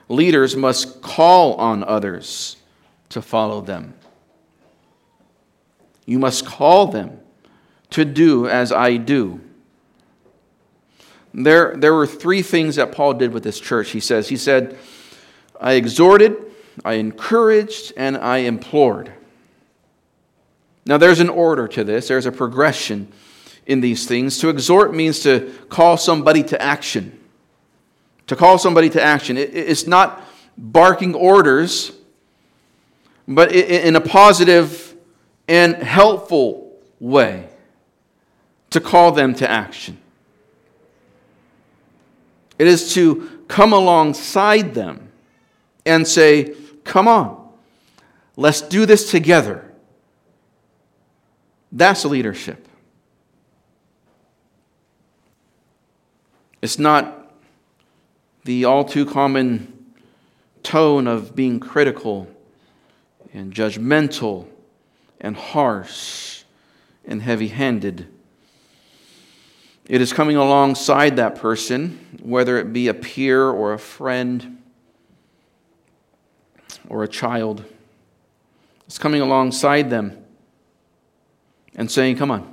Leaders 0.09 0.57
must 0.57 1.01
call 1.01 1.53
on 1.53 1.85
others 1.85 2.57
to 3.07 3.21
follow 3.21 3.61
them. 3.61 3.93
You 6.05 6.19
must 6.19 6.45
call 6.45 6.87
them 6.87 7.17
to 7.91 8.03
do 8.03 8.49
as 8.49 8.73
I 8.73 8.97
do. 8.97 9.39
There, 11.38 11.75
there 11.75 11.93
were 11.93 12.07
three 12.07 12.41
things 12.41 12.77
that 12.77 12.93
Paul 12.93 13.15
did 13.15 13.33
with 13.33 13.43
this 13.43 13.59
church. 13.59 13.89
He 13.89 13.99
says, 13.99 14.29
he 14.29 14.38
said, 14.38 14.77
I 15.59 15.73
exhorted, 15.73 16.38
I 16.86 16.93
encouraged, 16.93 17.91
and 17.97 18.17
I 18.17 18.38
implored. 18.38 19.11
Now 20.86 20.97
there's 20.97 21.19
an 21.19 21.27
order 21.27 21.67
to 21.67 21.83
this, 21.83 22.07
there's 22.07 22.25
a 22.25 22.31
progression 22.31 23.11
in 23.65 23.81
these 23.81 24.07
things. 24.07 24.39
To 24.39 24.49
exhort 24.49 24.93
means 24.93 25.21
to 25.21 25.53
call 25.67 25.97
somebody 25.97 26.41
to 26.43 26.61
action. 26.61 27.19
To 28.27 28.36
call 28.36 28.57
somebody 28.57 28.89
to 28.91 29.03
action. 29.03 29.38
it's 29.38 29.88
not 29.88 30.23
barking 30.57 31.15
orders, 31.15 31.91
but 33.27 33.51
in 33.51 33.95
a 33.97 34.01
positive 34.01 34.95
and 35.49 35.75
helpful 35.75 36.79
way 36.99 37.49
to 38.69 38.79
call 38.79 39.11
them 39.11 39.33
to 39.36 39.49
action. 39.49 39.97
It 42.57 42.67
is 42.67 42.93
to 42.93 43.43
come 43.47 43.73
alongside 43.73 44.73
them 44.73 45.09
and 45.85 46.07
say, 46.07 46.55
Come 46.83 47.07
on, 47.07 47.49
let's 48.35 48.61
do 48.61 48.85
this 48.85 49.11
together. 49.11 49.71
That's 51.71 52.05
leadership. 52.05 52.67
It's 56.61 56.79
not 56.79 57.31
the 58.43 58.65
all 58.65 58.85
too 58.85 59.05
common 59.05 59.93
tone 60.63 61.07
of 61.07 61.35
being 61.35 61.59
critical 61.59 62.27
and 63.33 63.53
judgmental 63.53 64.47
and 65.19 65.35
harsh 65.35 66.43
and 67.05 67.21
heavy 67.21 67.49
handed. 67.49 68.07
It 69.88 70.01
is 70.01 70.11
coming 70.11 70.36
alongside 70.36 71.17
that 71.17 71.36
person, 71.36 72.19
whether 72.21 72.57
it 72.57 72.73
be 72.73 72.88
a 72.88 72.93
peer 72.93 73.47
or 73.47 73.73
a 73.73 73.79
friend 73.79 74.61
or 76.89 77.03
a 77.03 77.07
child. 77.07 77.63
It's 78.88 78.97
coming 78.97 79.21
alongside 79.21 79.89
them 79.89 80.23
and 81.75 81.89
saying, 81.89 82.17
Come 82.17 82.31
on, 82.31 82.51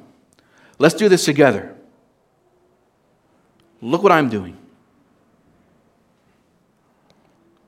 let's 0.79 0.95
do 0.95 1.09
this 1.09 1.25
together. 1.25 1.75
Look 3.81 4.03
what 4.03 4.13
I'm 4.13 4.29
doing. 4.29 4.57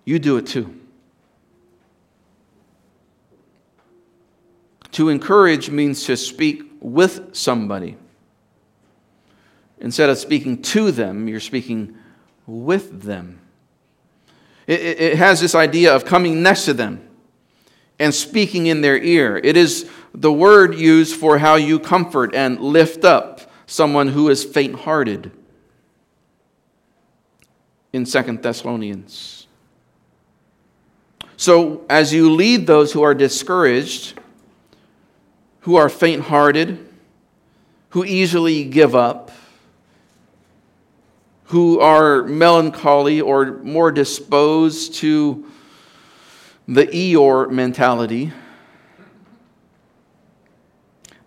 You 0.05 0.19
do 0.19 0.37
it 0.37 0.47
too. 0.47 0.79
To 4.93 5.09
encourage 5.09 5.71
means 5.71 6.05
to 6.05 6.17
speak 6.17 6.63
with 6.81 7.35
somebody. 7.35 7.97
Instead 9.85 10.09
of 10.09 10.17
speaking 10.17 10.63
to 10.63 10.91
them, 10.91 11.29
you're 11.29 11.39
speaking 11.39 11.95
with 12.47 13.03
them. 13.03 13.39
It, 14.67 14.81
it, 14.81 15.17
has 15.19 15.43
this 15.43 15.55
idea 15.55 15.95
of 15.95 16.07
coming 16.07 16.43
next 16.43 16.65
to 16.65 16.73
them 16.73 17.07
and 17.99 18.15
speaking 18.15 18.67
in 18.67 18.81
their 18.81 18.97
ear. 18.97 19.39
It 19.45 19.59
is 19.59 19.91
the 20.15 20.33
word 20.33 20.75
used 20.75 21.17
for 21.17 21.37
how 21.37 21.57
you 21.57 21.79
comfort 21.79 22.35
and 22.35 22.59
lift 22.61 23.05
up 23.05 23.43
someone 23.67 24.09
who 24.09 24.31
is 24.31 24.43
faint 24.43 24.75
hearted 24.75 25.31
in 27.93 28.07
Second 28.07 28.43
Thessalonians. 28.43 29.47
So, 31.37 31.85
as 31.91 32.11
you 32.11 32.33
lead 32.33 32.67
those 32.67 32.91
who 32.91 33.03
are 33.03 33.15
discouraged, 33.15 34.19
who 35.61 35.77
are 35.77 35.91
faint 35.91 36.23
hearted, 36.23 36.89
who 37.91 38.03
easily 38.07 38.65
give 38.65 38.95
up, 38.95 39.31
who 41.55 41.79
are 41.79 42.25
melancholy 42.25 43.21
or 43.21 43.63
more 43.63 43.93
disposed 43.93 44.93
to 44.93 45.49
the 46.67 46.85
Eeyore 46.89 47.49
mentality, 47.49 48.33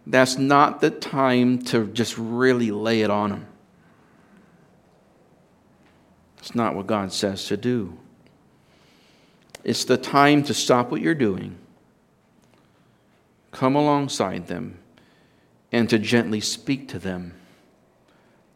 that's 0.05 0.38
not 0.38 0.82
the 0.82 0.89
time 0.89 1.57
to 1.59 1.88
just 1.93 2.17
really 2.17 2.71
lay 2.71 3.03
it 3.03 3.09
on 3.09 3.30
them. 3.30 3.45
It's 6.39 6.53
not 6.53 6.75
what 6.75 6.88
God 6.88 7.13
says 7.13 7.45
to 7.45 7.55
do. 7.55 7.97
It's 9.63 9.86
the 9.86 9.95
time 9.95 10.43
to 10.43 10.53
stop 10.53 10.91
what 10.91 10.99
you're 10.99 11.15
doing, 11.15 11.57
come 13.51 13.78
alongside 13.78 14.47
them, 14.47 14.78
and 15.71 15.89
to 15.89 15.97
gently 15.97 16.41
speak 16.41 16.89
to 16.89 16.99
them, 16.99 17.34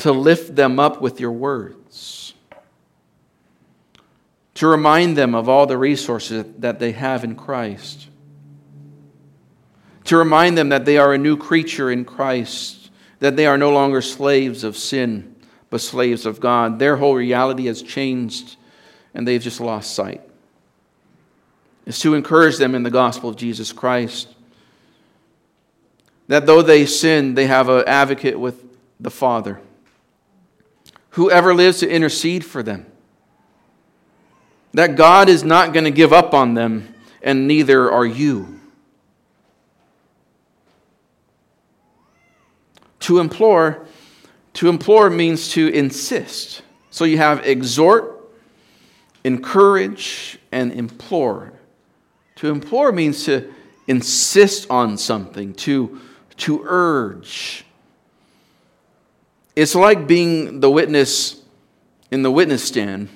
to 0.01 0.11
lift 0.11 0.55
them 0.55 0.79
up 0.79 1.01
with 1.01 1.19
your 1.19 1.31
words, 1.31 2.33
to 4.55 4.67
remind 4.67 5.17
them 5.17 5.33
of 5.33 5.49
all 5.49 5.65
the 5.65 5.77
resources 5.77 6.45
that 6.59 6.79
they 6.79 6.91
have 6.91 7.23
in 7.23 7.35
Christ, 7.35 8.07
to 10.05 10.17
remind 10.17 10.57
them 10.57 10.69
that 10.69 10.85
they 10.85 10.97
are 10.97 11.13
a 11.13 11.17
new 11.17 11.37
creature 11.37 11.91
in 11.91 12.05
Christ, 12.05 12.89
that 13.19 13.35
they 13.35 13.45
are 13.45 13.57
no 13.57 13.71
longer 13.71 14.01
slaves 14.01 14.63
of 14.63 14.75
sin, 14.75 15.35
but 15.69 15.81
slaves 15.81 16.25
of 16.25 16.39
God. 16.39 16.79
Their 16.79 16.97
whole 16.97 17.15
reality 17.15 17.65
has 17.67 17.81
changed, 17.81 18.57
and 19.13 19.27
they've 19.27 19.41
just 19.41 19.61
lost 19.61 19.93
sight 19.93 20.21
is 21.85 21.99
to 21.99 22.13
encourage 22.13 22.57
them 22.57 22.75
in 22.75 22.83
the 22.83 22.91
gospel 22.91 23.29
of 23.29 23.35
Jesus 23.35 23.71
Christ. 23.71 24.27
That 26.27 26.45
though 26.45 26.61
they 26.61 26.85
sin, 26.85 27.35
they 27.35 27.47
have 27.47 27.69
an 27.69 27.83
advocate 27.87 28.39
with 28.39 28.63
the 28.99 29.11
Father. 29.11 29.59
Whoever 31.11 31.53
lives 31.53 31.79
to 31.79 31.89
intercede 31.89 32.45
for 32.45 32.63
them. 32.63 32.85
That 34.73 34.95
God 34.95 35.27
is 35.27 35.43
not 35.43 35.73
going 35.73 35.83
to 35.83 35.91
give 35.91 36.13
up 36.13 36.33
on 36.33 36.53
them, 36.53 36.93
and 37.21 37.47
neither 37.47 37.91
are 37.91 38.05
you. 38.05 38.59
To 43.01 43.19
implore, 43.19 43.85
to 44.53 44.69
implore 44.69 45.09
means 45.09 45.49
to 45.49 45.67
insist. 45.69 46.61
So 46.91 47.03
you 47.03 47.17
have 47.17 47.45
exhort, 47.45 48.31
encourage, 49.23 50.39
and 50.51 50.71
implore. 50.71 51.53
To 52.37 52.49
implore 52.49 52.91
means 52.91 53.25
to 53.25 53.51
insist 53.87 54.69
on 54.69 54.97
something, 54.97 55.53
to, 55.55 55.99
to 56.37 56.63
urge. 56.65 57.65
It's 59.55 59.75
like 59.75 60.07
being 60.07 60.59
the 60.61 60.69
witness 60.69 61.41
in 62.09 62.23
the 62.23 62.31
witness 62.31 62.63
stand 62.63 63.09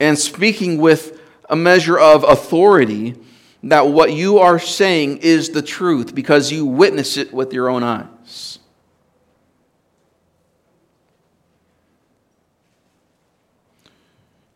and 0.00 0.18
speaking 0.18 0.78
with 0.78 1.20
a 1.48 1.56
measure 1.56 1.98
of 1.98 2.24
authority 2.24 3.14
that 3.62 3.88
what 3.88 4.12
you 4.12 4.38
are 4.38 4.58
saying 4.58 5.18
is 5.18 5.50
the 5.50 5.62
truth 5.62 6.14
because 6.14 6.52
you 6.52 6.66
witness 6.66 7.16
it 7.16 7.32
with 7.32 7.52
your 7.52 7.68
own 7.68 7.82
eyes. 7.82 8.58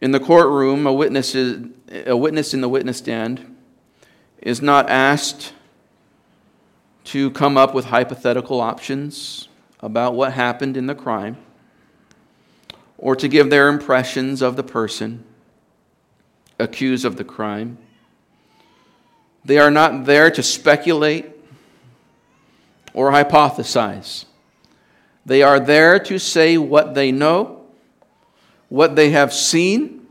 In 0.01 0.13
the 0.13 0.21
courtroom, 0.21 0.87
a 0.87 0.93
witness, 0.93 1.35
is, 1.35 1.67
a 2.07 2.17
witness 2.17 2.55
in 2.55 2.61
the 2.63 2.69
witness 2.69 2.99
stand 2.99 3.57
is 4.41 4.63
not 4.63 4.89
asked 4.89 5.53
to 7.05 7.31
come 7.33 7.59
up 7.59 7.75
with 7.75 7.87
hypothetical 7.87 8.61
options 8.61 9.50
about 9.83 10.15
what 10.15 10.33
happened 10.33 10.77
in 10.77 10.87
the 10.87 10.95
crime 10.95 11.37
or 12.99 13.17
to 13.17 13.29
give 13.29 13.51
their 13.51 13.69
impressions 13.69 14.43
of 14.43 14.57
the 14.57 14.63
person 14.63 15.25
accused 16.59 17.05
of 17.05 17.17
the 17.17 17.25
crime. 17.25 17.79
They 19.45 19.59
are 19.59 19.71
not 19.71 20.05
there 20.05 20.31
to 20.31 20.43
speculate 20.43 21.27
or 22.93 23.11
hypothesize. 23.11 24.27
They 25.25 25.43
are 25.43 25.59
there 25.59 25.99
to 26.01 26.19
say 26.19 26.59
what 26.59 26.95
they 26.95 27.11
know, 27.11 27.65
what 28.69 28.97
they 28.97 29.11
have 29.11 29.33
seen, 29.33 30.07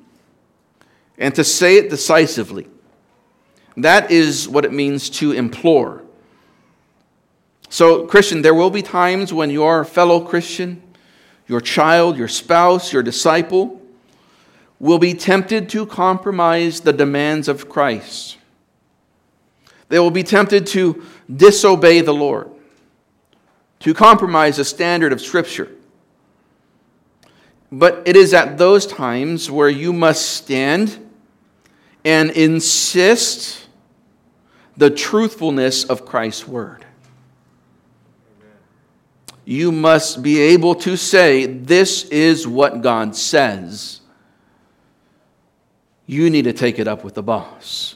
and 1.17 1.35
to 1.35 1.43
say 1.43 1.77
it 1.77 1.89
decisively. 1.89 2.67
That 3.77 4.11
is 4.11 4.47
what 4.47 4.65
it 4.65 4.73
means 4.73 5.09
to 5.11 5.31
implore. 5.31 6.03
So, 7.69 8.07
Christian, 8.07 8.41
there 8.41 8.55
will 8.55 8.71
be 8.71 8.81
times 8.81 9.31
when 9.31 9.51
your 9.51 9.85
fellow 9.85 10.19
Christian, 10.21 10.81
your 11.47 11.61
child, 11.61 12.17
your 12.17 12.27
spouse, 12.27 12.91
your 12.91 13.03
disciple, 13.03 13.79
will 14.79 14.97
be 14.97 15.13
tempted 15.13 15.69
to 15.69 15.85
compromise 15.85 16.81
the 16.81 16.93
demands 16.93 17.47
of 17.47 17.69
Christ. 17.69 18.37
They 19.89 19.99
will 19.99 20.11
be 20.11 20.23
tempted 20.23 20.65
to 20.67 21.03
disobey 21.33 22.01
the 22.01 22.13
Lord, 22.13 22.49
to 23.79 23.93
compromise 23.93 24.57
the 24.57 24.65
standard 24.65 25.13
of 25.13 25.21
Scripture. 25.21 25.69
But 27.71 28.03
it 28.05 28.15
is 28.15 28.33
at 28.33 28.57
those 28.57 28.87
times 28.87 29.51
where 29.51 29.69
you 29.69 29.93
must 29.93 30.25
stand 30.27 30.97
and 32.03 32.31
insist 32.31 33.67
the 34.77 34.89
truthfulness 34.89 35.83
of 35.83 36.05
Christ's 36.05 36.47
word. 36.47 36.85
You 39.49 39.71
must 39.71 40.21
be 40.21 40.39
able 40.39 40.75
to 40.75 40.95
say, 40.95 41.47
This 41.47 42.03
is 42.03 42.47
what 42.47 42.83
God 42.83 43.15
says. 43.15 44.01
You 46.05 46.29
need 46.29 46.43
to 46.43 46.53
take 46.53 46.77
it 46.77 46.87
up 46.87 47.03
with 47.03 47.15
the 47.15 47.23
boss. 47.23 47.95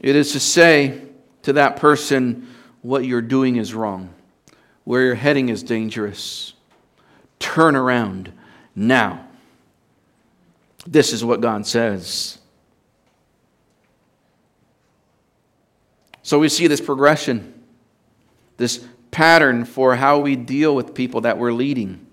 It 0.00 0.14
is 0.14 0.30
to 0.30 0.38
say 0.38 1.02
to 1.42 1.54
that 1.54 1.74
person, 1.74 2.46
What 2.82 3.04
you're 3.04 3.20
doing 3.20 3.56
is 3.56 3.74
wrong, 3.74 4.14
where 4.84 5.02
you're 5.02 5.14
heading 5.16 5.48
is 5.48 5.64
dangerous. 5.64 6.52
Turn 7.40 7.74
around 7.74 8.32
now. 8.76 9.26
This 10.86 11.12
is 11.12 11.24
what 11.24 11.40
God 11.40 11.66
says. 11.66 12.38
So 16.32 16.38
we 16.38 16.48
see 16.48 16.66
this 16.66 16.80
progression, 16.80 17.52
this 18.56 18.82
pattern 19.10 19.66
for 19.66 19.96
how 19.96 20.18
we 20.18 20.34
deal 20.34 20.74
with 20.74 20.94
people 20.94 21.20
that 21.20 21.36
we're 21.36 21.52
leading. 21.52 22.06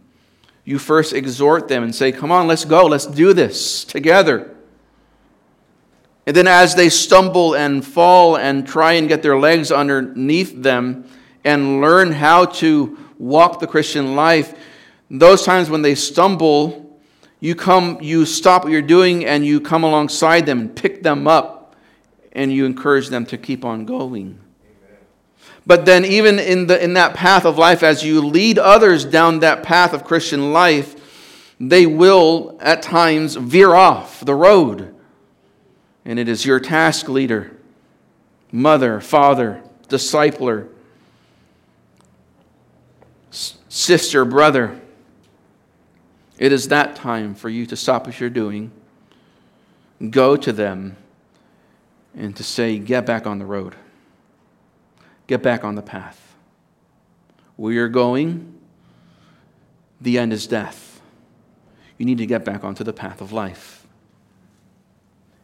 You 0.66 0.78
first 0.78 1.14
exhort 1.14 1.70
them 1.70 1.84
and 1.84 1.96
say, 1.96 2.12
Come 2.12 2.30
on, 2.30 2.46
let's 2.46 2.66
go, 2.66 2.86
let's 2.86 3.06
do 3.06 3.32
this 3.32 3.86
together. 3.86 4.54
And 6.28 6.36
then 6.36 6.48
as 6.48 6.76
they 6.76 6.90
stumble 6.90 7.56
and 7.56 7.86
fall 7.88 8.36
and 8.36 8.68
try 8.68 8.92
and 8.92 9.08
get 9.08 9.24
their 9.24 9.40
legs 9.40 9.72
underneath 9.72 10.64
them 10.64 11.08
and 11.46 11.80
learn 11.80 12.12
how 12.12 12.44
to 12.44 12.98
walk 13.20 13.62
the 13.62 13.68
Christian 13.68 14.18
life, 14.18 14.54
those 15.10 15.46
times 15.46 15.70
when 15.70 15.82
they 15.82 15.96
stumble, 15.96 17.00
you 17.40 17.56
come, 17.56 18.00
you 18.02 18.26
stop 18.26 18.66
what 18.66 18.74
you're 18.74 18.82
doing 18.82 19.24
and 19.24 19.46
you 19.46 19.62
come 19.62 19.86
alongside 19.86 20.46
them 20.46 20.60
and 20.60 20.76
pick 20.76 21.04
them 21.04 21.26
up 21.26 21.59
and 22.32 22.52
you 22.54 22.66
encourage 22.66 23.10
them 23.10 23.26
to 23.28 23.38
keep 23.38 23.66
on 23.66 23.86
going. 23.86 24.40
But 25.66 25.86
then, 25.86 26.06
even 26.06 26.40
in, 26.40 26.68
the, 26.68 26.84
in 26.84 26.94
that 26.94 27.14
path 27.14 27.46
of 27.46 27.58
life, 27.58 27.84
as 27.84 28.04
you 28.04 28.22
lead 28.22 28.58
others 28.58 29.06
down 29.06 29.40
that 29.40 29.62
path 29.62 29.94
of 29.94 30.04
Christian 30.04 30.52
life, 30.52 30.96
they 31.60 31.86
will 31.86 32.58
at 32.60 32.82
times 32.82 33.36
veer 33.36 33.76
off 33.76 34.22
the 34.22 34.34
road. 34.34 34.96
And 36.06 36.18
it 36.18 36.28
is 36.28 36.46
your 36.46 36.60
task 36.60 37.08
leader, 37.08 37.56
mother, 38.52 39.00
father, 39.00 39.62
discipler, 39.90 40.70
sister, 43.70 44.26
brother, 44.26 44.80
it 46.40 46.54
is 46.54 46.70
that 46.70 46.96
time 46.96 47.36
for 47.36 47.50
you 47.50 47.66
to 47.66 47.76
stop 47.76 48.06
what 48.08 48.20
you're 48.20 48.30
doing, 48.30 48.72
go 50.10 50.38
to 50.38 50.54
them, 50.54 50.96
and 52.16 52.36
to 52.36 52.44
say, 52.44 52.78
Get 52.78 53.06
back 53.06 53.28
on 53.28 53.40
the 53.40 53.46
road. 53.46 53.76
Get 55.28 55.44
back 55.44 55.64
on 55.64 55.76
the 55.76 55.82
path. 55.82 56.36
Where 57.56 57.74
you're 57.74 57.90
going, 57.90 58.58
the 60.02 60.18
end 60.18 60.34
is 60.34 60.48
death. 60.48 61.02
You 61.98 62.06
need 62.06 62.20
to 62.20 62.26
get 62.26 62.46
back 62.46 62.64
onto 62.64 62.84
the 62.84 62.94
path 62.94 63.22
of 63.22 63.32
life. 63.32 63.86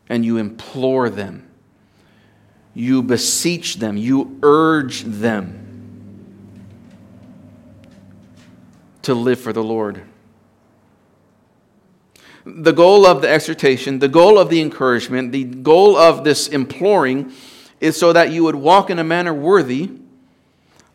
And 0.07 0.23
you 0.23 0.37
implore 0.37 1.09
them, 1.09 1.49
you 2.73 3.01
beseech 3.01 3.75
them, 3.75 3.97
you 3.97 4.39
urge 4.43 5.01
them 5.01 5.65
to 9.01 9.13
live 9.13 9.39
for 9.39 9.53
the 9.53 9.63
Lord 9.63 10.03
the 12.45 12.71
goal 12.71 13.05
of 13.05 13.21
the 13.21 13.29
exhortation, 13.29 13.99
the 13.99 14.07
goal 14.07 14.37
of 14.37 14.49
the 14.49 14.61
encouragement, 14.61 15.31
the 15.31 15.43
goal 15.43 15.97
of 15.97 16.23
this 16.23 16.47
imploring 16.47 17.31
is 17.81 17.97
so 17.97 18.13
that 18.13 18.31
you 18.31 18.43
would 18.43 18.55
walk 18.55 18.89
in 18.89 18.99
a 18.99 19.03
manner 19.03 19.33
worthy 19.33 19.91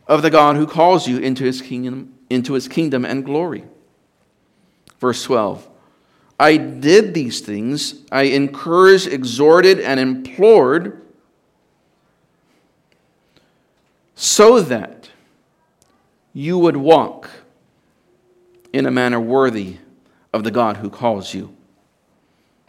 of 0.06 0.22
the 0.22 0.30
God 0.30 0.56
who 0.56 0.66
calls 0.66 1.08
you 1.08 1.18
into 1.18 1.44
his 1.44 1.60
kingdom, 1.60 2.14
into 2.30 2.54
his 2.54 2.68
kingdom 2.68 3.04
and 3.04 3.24
glory. 3.24 3.64
Verse 5.00 5.22
12. 5.24 5.68
I 6.38 6.56
did 6.56 7.12
these 7.12 7.40
things, 7.40 8.02
I 8.10 8.22
encouraged, 8.22 9.08
exhorted, 9.08 9.78
and 9.78 10.00
implored 10.00 11.02
so 14.14 14.60
that 14.60 15.10
you 16.32 16.58
would 16.58 16.76
walk 16.76 17.28
in 18.72 18.86
a 18.86 18.90
manner 18.90 19.20
worthy 19.20 19.78
of 20.32 20.44
the 20.44 20.50
God 20.50 20.78
who 20.78 20.90
calls 20.90 21.34
you 21.34 21.54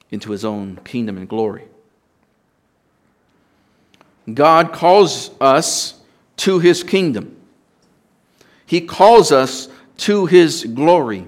into 0.10 0.32
his 0.32 0.44
own 0.44 0.78
kingdom 0.84 1.18
and 1.18 1.28
glory. 1.28 1.66
God 4.32 4.72
calls 4.72 5.32
us 5.40 6.00
to 6.38 6.60
his 6.60 6.84
kingdom. 6.84 7.36
He 8.66 8.82
calls 8.82 9.32
us 9.32 9.68
to 9.98 10.26
his 10.26 10.66
glory. 10.66 11.28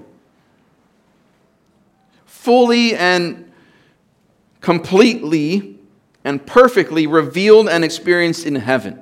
Fully 2.26 2.96
and 2.96 3.52
completely 4.62 5.80
and 6.24 6.46
perfectly 6.46 7.06
revealed 7.06 7.68
and 7.68 7.84
experienced 7.84 8.46
in 8.46 8.56
heaven. 8.56 9.00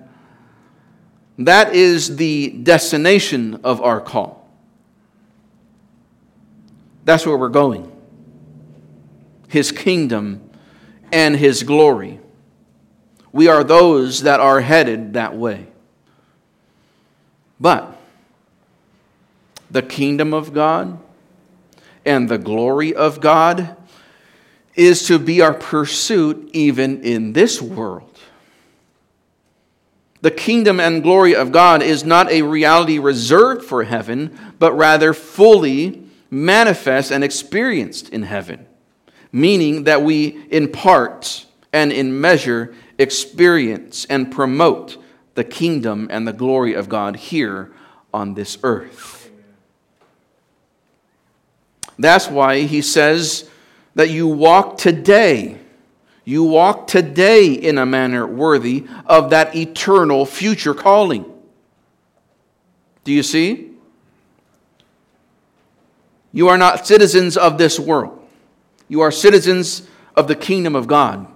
That 1.37 1.73
is 1.73 2.17
the 2.17 2.49
destination 2.49 3.61
of 3.63 3.81
our 3.81 4.01
call. 4.01 4.40
That's 7.11 7.25
where 7.25 7.35
we're 7.35 7.49
going. 7.49 7.91
His 9.49 9.73
kingdom 9.73 10.49
and 11.11 11.35
His 11.35 11.63
glory. 11.63 12.21
We 13.33 13.49
are 13.49 13.65
those 13.65 14.21
that 14.21 14.39
are 14.39 14.61
headed 14.61 15.15
that 15.15 15.35
way. 15.35 15.67
But 17.59 17.97
the 19.69 19.81
kingdom 19.81 20.33
of 20.33 20.53
God 20.53 20.99
and 22.05 22.29
the 22.29 22.37
glory 22.37 22.95
of 22.95 23.19
God 23.19 23.75
is 24.75 25.05
to 25.07 25.19
be 25.19 25.41
our 25.41 25.53
pursuit 25.53 26.49
even 26.53 27.03
in 27.03 27.33
this 27.33 27.61
world. 27.61 28.17
The 30.21 30.31
kingdom 30.31 30.79
and 30.79 31.03
glory 31.03 31.35
of 31.35 31.51
God 31.51 31.83
is 31.83 32.05
not 32.05 32.31
a 32.31 32.43
reality 32.43 32.99
reserved 32.99 33.65
for 33.65 33.83
heaven, 33.83 34.53
but 34.59 34.71
rather 34.71 35.13
fully 35.13 36.00
manifest 36.31 37.11
and 37.11 37.23
experienced 37.23 38.09
in 38.09 38.23
heaven, 38.23 38.65
meaning 39.31 39.83
that 39.83 40.01
we, 40.01 40.43
in 40.49 40.71
part 40.71 41.45
and 41.71 41.91
in 41.91 42.19
measure, 42.19 42.73
experience 42.97 44.05
and 44.05 44.31
promote 44.31 44.97
the 45.35 45.43
kingdom 45.43 46.07
and 46.09 46.27
the 46.27 46.33
glory 46.33 46.73
of 46.73 46.89
God 46.89 47.17
here 47.17 47.71
on 48.13 48.33
this 48.33 48.57
earth. 48.63 49.29
That's 51.99 52.27
why 52.27 52.61
he 52.61 52.81
says 52.81 53.49
that 53.95 54.09
you 54.09 54.27
walk 54.27 54.77
today. 54.77 55.57
You 56.23 56.43
walk 56.43 56.87
today 56.87 57.53
in 57.53 57.77
a 57.77 57.85
manner 57.85 58.25
worthy 58.25 58.85
of 59.05 59.31
that 59.31 59.55
eternal 59.55 60.25
future 60.25 60.73
calling. 60.73 61.25
Do 63.03 63.11
you 63.11 63.23
see? 63.23 63.70
You 66.31 66.47
are 66.47 66.57
not 66.57 66.87
citizens 66.87 67.37
of 67.37 67.57
this 67.57 67.79
world. 67.79 68.17
You 68.87 69.01
are 69.01 69.11
citizens 69.11 69.87
of 70.15 70.27
the 70.27 70.35
kingdom 70.35 70.75
of 70.75 70.87
God 70.87 71.27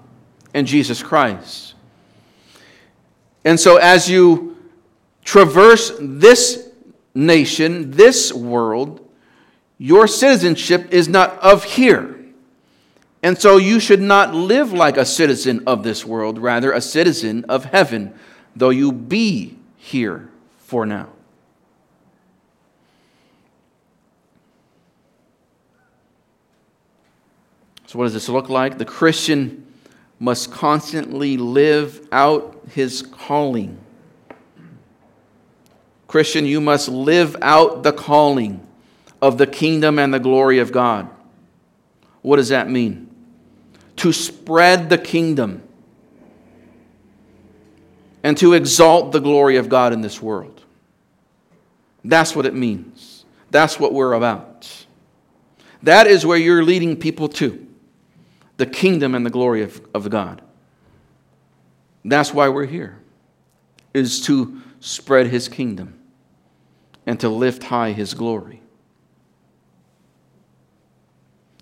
and 0.53 0.65
Jesus 0.65 1.03
Christ. 1.03 1.73
And 3.43 3.59
so, 3.59 3.77
as 3.77 4.09
you 4.09 4.57
traverse 5.23 5.91
this 5.99 6.69
nation, 7.13 7.91
this 7.91 8.33
world, 8.33 9.07
your 9.77 10.07
citizenship 10.07 10.91
is 10.91 11.07
not 11.07 11.37
of 11.39 11.63
here. 11.63 12.15
And 13.21 13.37
so, 13.37 13.57
you 13.57 13.79
should 13.79 14.01
not 14.01 14.33
live 14.33 14.73
like 14.73 14.97
a 14.97 15.05
citizen 15.05 15.63
of 15.67 15.83
this 15.83 16.05
world, 16.05 16.39
rather, 16.39 16.71
a 16.71 16.81
citizen 16.81 17.45
of 17.45 17.65
heaven, 17.65 18.13
though 18.55 18.69
you 18.69 18.91
be 18.91 19.57
here 19.77 20.29
for 20.57 20.85
now. 20.85 21.14
So, 27.87 27.99
what 27.99 28.05
does 28.05 28.13
this 28.13 28.29
look 28.29 28.49
like? 28.49 28.77
The 28.77 28.85
Christian 28.85 29.65
must 30.19 30.51
constantly 30.51 31.37
live 31.37 32.07
out 32.11 32.59
his 32.71 33.01
calling. 33.01 33.79
Christian, 36.07 36.45
you 36.45 36.61
must 36.61 36.87
live 36.87 37.35
out 37.41 37.83
the 37.83 37.91
calling 37.91 38.65
of 39.21 39.37
the 39.37 39.47
kingdom 39.47 39.99
and 39.99 40.13
the 40.13 40.19
glory 40.19 40.59
of 40.59 40.71
God. 40.71 41.09
What 42.21 42.37
does 42.37 42.49
that 42.49 42.69
mean? 42.69 43.13
To 43.97 44.13
spread 44.13 44.89
the 44.89 44.97
kingdom 44.97 45.61
and 48.23 48.37
to 48.37 48.53
exalt 48.53 49.11
the 49.11 49.19
glory 49.19 49.57
of 49.57 49.69
God 49.69 49.93
in 49.93 50.01
this 50.01 50.21
world. 50.21 50.63
That's 52.03 52.35
what 52.35 52.45
it 52.45 52.53
means. 52.53 53.25
That's 53.51 53.79
what 53.79 53.93
we're 53.93 54.13
about. 54.13 54.85
That 55.83 56.07
is 56.07 56.25
where 56.25 56.37
you're 56.37 56.63
leading 56.63 56.97
people 56.97 57.27
to 57.29 57.64
the 58.57 58.65
kingdom 58.65 59.15
and 59.15 59.25
the 59.25 59.29
glory 59.29 59.63
of, 59.63 59.81
of 59.93 60.09
God. 60.09 60.41
That's 62.03 62.33
why 62.33 62.49
we're 62.49 62.65
here, 62.65 62.99
is 63.93 64.21
to 64.21 64.61
spread 64.79 65.27
his 65.27 65.47
kingdom 65.47 65.99
and 67.05 67.19
to 67.19 67.29
lift 67.29 67.63
high 67.63 67.91
his 67.91 68.13
glory. 68.13 68.61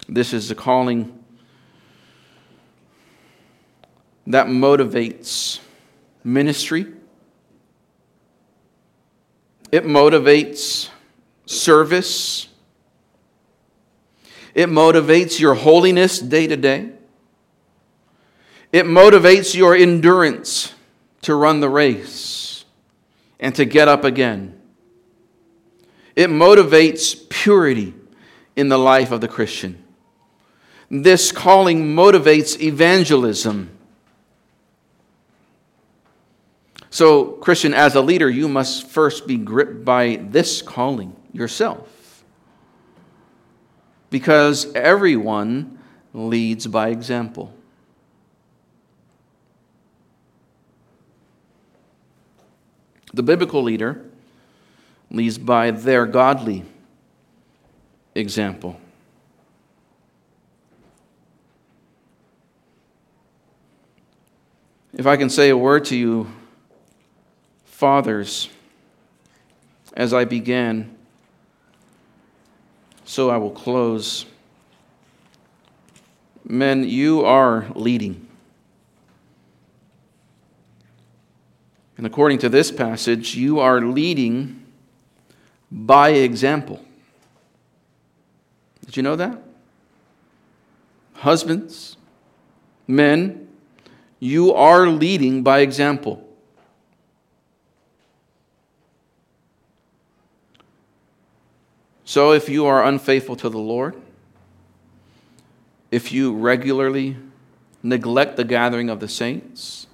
This 0.07 0.33
is 0.33 0.49
the 0.49 0.55
calling 0.55 1.23
that 4.27 4.47
motivates 4.47 5.59
ministry. 6.23 6.87
It 9.71 9.85
motivates 9.85 10.89
service. 11.45 12.47
It 14.53 14.69
motivates 14.69 15.39
your 15.39 15.55
holiness 15.55 16.19
day 16.19 16.47
to 16.47 16.55
day. 16.55 16.91
It 18.71 18.85
motivates 18.85 19.55
your 19.55 19.75
endurance 19.75 20.73
to 21.23 21.35
run 21.35 21.59
the 21.59 21.69
race 21.69 22.65
and 23.39 23.53
to 23.55 23.65
get 23.65 23.87
up 23.87 24.03
again. 24.03 24.59
It 26.15 26.29
motivates 26.29 27.27
purity 27.29 27.93
in 28.55 28.69
the 28.69 28.77
life 28.77 29.11
of 29.11 29.21
the 29.21 29.27
Christian. 29.27 29.83
This 30.89 31.31
calling 31.31 31.95
motivates 31.95 32.59
evangelism. 32.61 33.71
So, 36.91 37.25
Christian, 37.25 37.73
as 37.73 37.95
a 37.95 38.01
leader, 38.01 38.29
you 38.29 38.47
must 38.47 38.87
first 38.87 39.25
be 39.25 39.37
gripped 39.37 39.83
by 39.83 40.19
this 40.29 40.61
calling 40.61 41.15
yourself 41.31 41.92
because 44.13 44.71
everyone 44.75 45.79
leads 46.13 46.67
by 46.67 46.89
example. 46.89 47.51
The 53.11 53.23
biblical 53.23 53.63
leader 53.63 54.05
leads 55.09 55.39
by 55.39 55.71
their 55.71 56.05
godly 56.05 56.63
example. 58.13 58.79
If 64.93 65.07
I 65.07 65.17
can 65.17 65.31
say 65.31 65.49
a 65.49 65.57
word 65.57 65.85
to 65.85 65.95
you, 65.95 66.31
fathers, 67.65 68.47
as 69.97 70.13
I 70.13 70.25
began 70.25 70.92
so 73.05 73.29
I 73.29 73.37
will 73.37 73.51
close. 73.51 74.25
Men, 76.45 76.83
you 76.83 77.25
are 77.25 77.67
leading. 77.75 78.27
And 81.97 82.05
according 82.05 82.39
to 82.39 82.49
this 82.49 82.71
passage, 82.71 83.35
you 83.35 83.59
are 83.59 83.81
leading 83.81 84.65
by 85.71 86.09
example. 86.09 86.83
Did 88.85 88.97
you 88.97 89.03
know 89.03 89.15
that? 89.15 89.41
Husbands, 91.13 91.97
men, 92.87 93.47
you 94.19 94.53
are 94.53 94.87
leading 94.87 95.43
by 95.43 95.59
example. 95.59 96.22
So 102.05 102.33
if 102.33 102.49
you 102.49 102.65
are 102.65 102.83
unfaithful 102.83 103.35
to 103.37 103.49
the 103.49 103.57
Lord, 103.57 103.95
if 105.89 106.11
you 106.11 106.33
regularly 106.33 107.17
neglect 107.81 108.35
the 108.35 108.43
gathering 108.43 108.89
of 108.89 108.99
the 108.99 109.07
saints, 109.07 109.87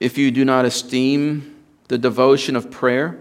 if 0.00 0.16
you 0.16 0.30
do 0.30 0.44
not 0.44 0.64
esteem 0.64 1.56
the 1.88 1.98
devotion 1.98 2.54
of 2.54 2.70
prayer, 2.70 3.20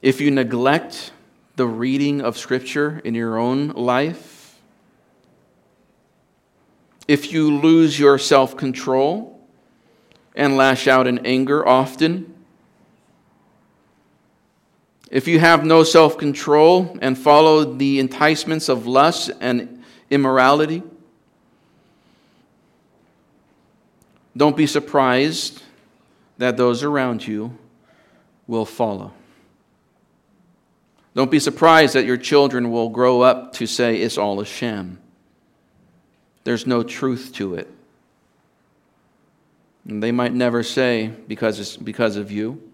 if 0.00 0.20
you 0.20 0.30
neglect 0.30 1.12
the 1.56 1.66
reading 1.66 2.20
of 2.20 2.38
Scripture 2.38 3.00
in 3.04 3.14
your 3.14 3.38
own 3.38 3.68
life, 3.68 4.60
if 7.08 7.32
you 7.32 7.58
lose 7.58 7.98
your 7.98 8.18
self 8.18 8.56
control 8.56 9.40
and 10.34 10.56
lash 10.56 10.86
out 10.86 11.06
in 11.06 11.24
anger 11.26 11.66
often, 11.66 12.31
if 15.12 15.28
you 15.28 15.38
have 15.38 15.62
no 15.62 15.84
self 15.84 16.16
control 16.16 16.96
and 17.02 17.16
follow 17.16 17.64
the 17.64 18.00
enticements 18.00 18.70
of 18.70 18.86
lust 18.86 19.30
and 19.40 19.84
immorality, 20.10 20.82
don't 24.34 24.56
be 24.56 24.66
surprised 24.66 25.62
that 26.38 26.56
those 26.56 26.82
around 26.82 27.26
you 27.26 27.56
will 28.46 28.64
follow. 28.64 29.12
Don't 31.14 31.30
be 31.30 31.40
surprised 31.40 31.94
that 31.94 32.06
your 32.06 32.16
children 32.16 32.70
will 32.70 32.88
grow 32.88 33.20
up 33.20 33.52
to 33.54 33.66
say 33.66 34.00
it's 34.00 34.16
all 34.16 34.40
a 34.40 34.46
sham. 34.46 34.98
There's 36.44 36.66
no 36.66 36.82
truth 36.82 37.32
to 37.34 37.56
it. 37.56 37.70
And 39.86 40.02
they 40.02 40.10
might 40.10 40.32
never 40.32 40.62
say 40.62 41.08
because 41.28 41.60
it's 41.60 41.76
because 41.76 42.16
of 42.16 42.32
you. 42.32 42.71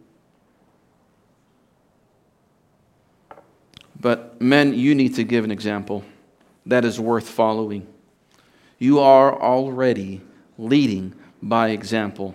But 4.00 4.40
men, 4.40 4.74
you 4.74 4.94
need 4.94 5.14
to 5.16 5.24
give 5.24 5.44
an 5.44 5.50
example 5.50 6.04
that 6.66 6.84
is 6.84 7.00
worth 7.00 7.28
following. 7.28 7.86
You 8.78 9.00
are 9.00 9.40
already 9.40 10.20
leading 10.56 11.14
by 11.42 11.70
example. 11.70 12.34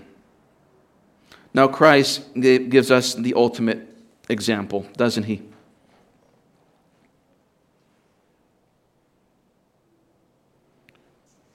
Now, 1.53 1.67
Christ 1.67 2.33
gives 2.33 2.91
us 2.91 3.13
the 3.13 3.33
ultimate 3.35 3.87
example, 4.27 4.87
doesn't 4.97 5.23
he? 5.23 5.43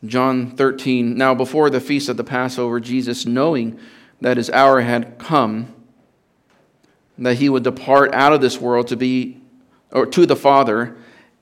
John 0.04 0.52
13. 0.52 1.16
Now, 1.16 1.34
before 1.34 1.68
the 1.70 1.80
feast 1.80 2.08
of 2.08 2.16
the 2.16 2.24
Passover, 2.24 2.78
Jesus, 2.78 3.26
knowing 3.26 3.78
that 4.20 4.36
his 4.36 4.48
hour 4.50 4.80
had 4.80 5.18
come, 5.18 5.74
that 7.18 7.38
he 7.38 7.48
would 7.48 7.64
depart 7.64 8.14
out 8.14 8.32
of 8.32 8.40
this 8.40 8.60
world 8.60 8.86
to 8.88 8.96
be 8.96 9.40
or 9.90 10.06
to 10.06 10.26
the 10.26 10.36
Father, 10.36 10.96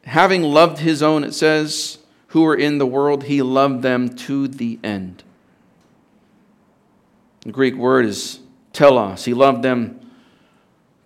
having 0.04 0.42
loved 0.42 0.78
his 0.78 1.02
own, 1.02 1.24
it 1.24 1.32
says, 1.32 1.98
who 2.28 2.42
were 2.42 2.54
in 2.54 2.78
the 2.78 2.86
world, 2.86 3.24
he 3.24 3.42
loved 3.42 3.82
them 3.82 4.08
to 4.10 4.48
the 4.48 4.78
end. 4.84 5.22
The 7.40 7.52
Greek 7.52 7.74
word 7.76 8.06
is 8.06 8.40
telos. 8.72 9.24
He 9.24 9.34
loved 9.34 9.62
them 9.62 10.00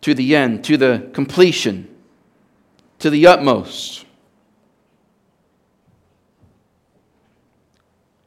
to 0.00 0.14
the 0.14 0.34
end, 0.34 0.64
to 0.64 0.76
the 0.76 1.10
completion, 1.12 1.94
to 2.98 3.10
the 3.10 3.26
utmost. 3.26 4.06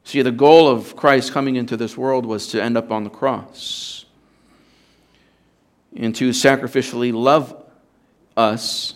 See, 0.04 0.22
the 0.22 0.30
goal 0.30 0.68
of 0.68 0.94
Christ 0.94 1.32
coming 1.32 1.56
into 1.56 1.76
this 1.76 1.96
world 1.96 2.24
was 2.24 2.46
to 2.48 2.62
end 2.62 2.76
up 2.76 2.92
on 2.92 3.04
the 3.04 3.10
cross 3.10 4.04
and 5.96 6.14
to 6.14 6.30
sacrificially 6.30 7.12
love 7.12 7.60
us 8.36 8.94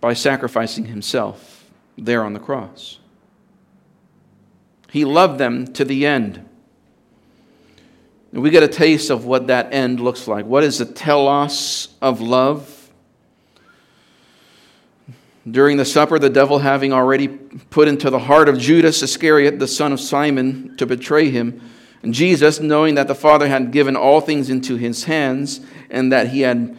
by 0.00 0.14
sacrificing 0.14 0.86
himself 0.86 1.70
there 1.96 2.24
on 2.24 2.32
the 2.32 2.40
cross. 2.40 2.98
He 4.90 5.04
loved 5.04 5.38
them 5.38 5.72
to 5.74 5.84
the 5.84 6.06
end. 6.06 6.46
And 8.32 8.42
we 8.42 8.50
get 8.50 8.62
a 8.62 8.68
taste 8.68 9.10
of 9.10 9.24
what 9.24 9.48
that 9.48 9.72
end 9.72 10.00
looks 10.00 10.26
like. 10.28 10.46
What 10.46 10.64
is 10.64 10.78
the 10.78 10.86
telos 10.86 11.88
of 12.00 12.20
love? 12.20 12.76
During 15.50 15.76
the 15.78 15.84
supper, 15.84 16.18
the 16.18 16.30
devil 16.30 16.58
having 16.58 16.92
already 16.92 17.28
put 17.28 17.88
into 17.88 18.10
the 18.10 18.18
heart 18.18 18.48
of 18.48 18.58
Judas 18.58 19.02
Iscariot, 19.02 19.58
the 19.58 19.66
son 19.66 19.92
of 19.92 20.00
Simon, 20.00 20.76
to 20.76 20.86
betray 20.86 21.30
him, 21.30 21.60
and 22.02 22.14
Jesus, 22.14 22.60
knowing 22.60 22.94
that 22.94 23.08
the 23.08 23.14
Father 23.14 23.48
had 23.48 23.72
given 23.72 23.96
all 23.96 24.20
things 24.20 24.48
into 24.48 24.76
his 24.76 25.04
hands 25.04 25.60
and 25.90 26.12
that 26.12 26.28
he 26.28 26.42
had 26.42 26.76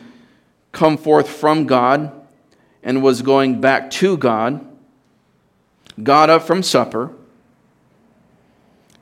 come 0.71 0.97
forth 0.97 1.27
from 1.27 1.65
God 1.65 2.20
and 2.83 3.03
was 3.03 3.21
going 3.21 3.61
back 3.61 3.89
to 3.91 4.17
God, 4.17 4.65
got 6.01 6.29
up 6.29 6.43
from 6.43 6.63
supper, 6.63 7.11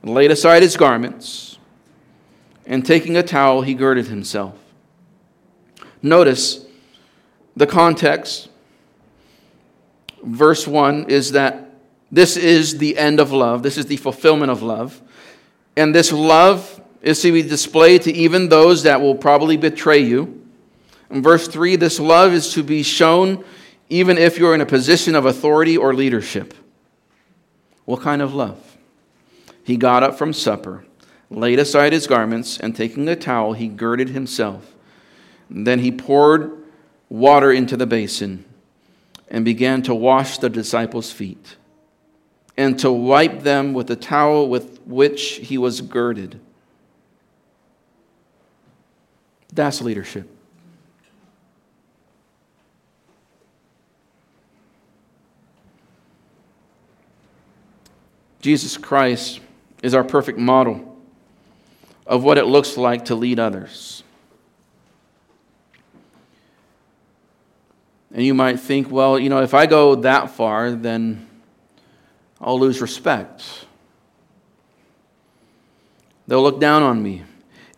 laid 0.02 0.30
aside 0.30 0.62
his 0.62 0.76
garments, 0.76 1.58
and 2.66 2.84
taking 2.84 3.16
a 3.16 3.22
towel, 3.22 3.62
he 3.62 3.74
girded 3.74 4.06
himself. 4.06 4.54
Notice 6.02 6.64
the 7.56 7.66
context. 7.66 8.48
Verse 10.22 10.66
1 10.66 11.08
is 11.08 11.32
that 11.32 11.70
this 12.12 12.36
is 12.36 12.78
the 12.78 12.98
end 12.98 13.20
of 13.20 13.32
love, 13.32 13.62
this 13.62 13.78
is 13.78 13.86
the 13.86 13.96
fulfillment 13.96 14.50
of 14.50 14.62
love. 14.62 15.00
And 15.76 15.94
this 15.94 16.12
love 16.12 16.80
is 17.00 17.22
to 17.22 17.32
be 17.32 17.42
displayed 17.42 18.02
to 18.02 18.12
even 18.12 18.48
those 18.48 18.82
that 18.82 19.00
will 19.00 19.14
probably 19.14 19.56
betray 19.56 20.00
you. 20.00 20.46
In 21.10 21.22
verse 21.22 21.48
3, 21.48 21.76
this 21.76 21.98
love 21.98 22.32
is 22.32 22.52
to 22.52 22.62
be 22.62 22.82
shown 22.82 23.44
even 23.90 24.16
if 24.16 24.38
you're 24.38 24.54
in 24.54 24.60
a 24.60 24.66
position 24.66 25.14
of 25.16 25.26
authority 25.26 25.76
or 25.76 25.92
leadership. 25.92 26.54
What 27.84 28.00
kind 28.00 28.22
of 28.22 28.32
love? 28.32 28.78
He 29.64 29.76
got 29.76 30.04
up 30.04 30.16
from 30.16 30.32
supper, 30.32 30.84
laid 31.28 31.58
aside 31.58 31.92
his 31.92 32.06
garments, 32.06 32.58
and 32.58 32.74
taking 32.74 33.08
a 33.08 33.16
towel, 33.16 33.52
he 33.52 33.66
girded 33.66 34.10
himself. 34.10 34.74
Then 35.50 35.80
he 35.80 35.90
poured 35.90 36.52
water 37.08 37.50
into 37.50 37.76
the 37.76 37.86
basin 37.86 38.44
and 39.28 39.44
began 39.44 39.82
to 39.82 39.94
wash 39.94 40.38
the 40.38 40.48
disciples' 40.48 41.10
feet 41.12 41.56
and 42.56 42.78
to 42.78 42.92
wipe 42.92 43.42
them 43.42 43.72
with 43.72 43.88
the 43.88 43.96
towel 43.96 44.48
with 44.48 44.80
which 44.86 45.36
he 45.36 45.58
was 45.58 45.80
girded. 45.80 46.38
That's 49.52 49.80
leadership. 49.80 50.28
Jesus 58.40 58.76
Christ 58.76 59.40
is 59.82 59.94
our 59.94 60.04
perfect 60.04 60.38
model 60.38 60.96
of 62.06 62.24
what 62.24 62.38
it 62.38 62.44
looks 62.44 62.76
like 62.76 63.06
to 63.06 63.14
lead 63.14 63.38
others. 63.38 64.02
And 68.12 68.24
you 68.24 68.34
might 68.34 68.58
think, 68.58 68.90
well, 68.90 69.18
you 69.18 69.28
know, 69.28 69.42
if 69.42 69.54
I 69.54 69.66
go 69.66 69.94
that 69.96 70.30
far, 70.30 70.72
then 70.72 71.28
I'll 72.40 72.58
lose 72.58 72.80
respect. 72.80 73.44
They'll 76.26 76.42
look 76.42 76.60
down 76.60 76.82
on 76.82 77.02
me. 77.02 77.22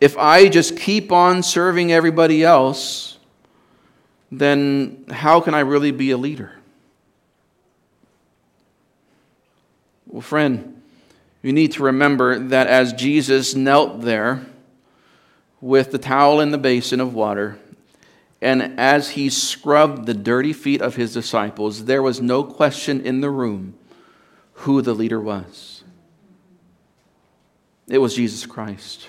If 0.01 0.17
I 0.17 0.47
just 0.47 0.77
keep 0.77 1.11
on 1.11 1.43
serving 1.43 1.91
everybody 1.91 2.43
else, 2.43 3.17
then 4.31 5.05
how 5.09 5.39
can 5.39 5.53
I 5.53 5.59
really 5.59 5.91
be 5.91 6.11
a 6.11 6.17
leader? 6.17 6.53
Well, 10.13 10.21
friend, 10.21 10.79
you 11.41 11.51
need 11.51 11.71
to 11.71 11.81
remember 11.81 12.37
that 12.37 12.67
as 12.67 12.93
Jesus 12.93 13.55
knelt 13.55 14.01
there 14.01 14.45
with 15.59 15.91
the 15.91 15.97
towel 15.97 16.39
in 16.39 16.51
the 16.51 16.59
basin 16.59 16.99
of 16.99 17.15
water, 17.15 17.57
and 18.39 18.79
as 18.79 19.09
he 19.09 19.31
scrubbed 19.31 20.05
the 20.05 20.13
dirty 20.13 20.53
feet 20.53 20.83
of 20.83 20.97
his 20.97 21.15
disciples, 21.15 21.85
there 21.85 22.03
was 22.03 22.21
no 22.21 22.43
question 22.43 23.01
in 23.01 23.21
the 23.21 23.31
room 23.31 23.73
who 24.53 24.83
the 24.83 24.93
leader 24.93 25.19
was. 25.19 25.83
It 27.87 27.97
was 27.97 28.13
Jesus 28.13 28.45
Christ. 28.45 29.07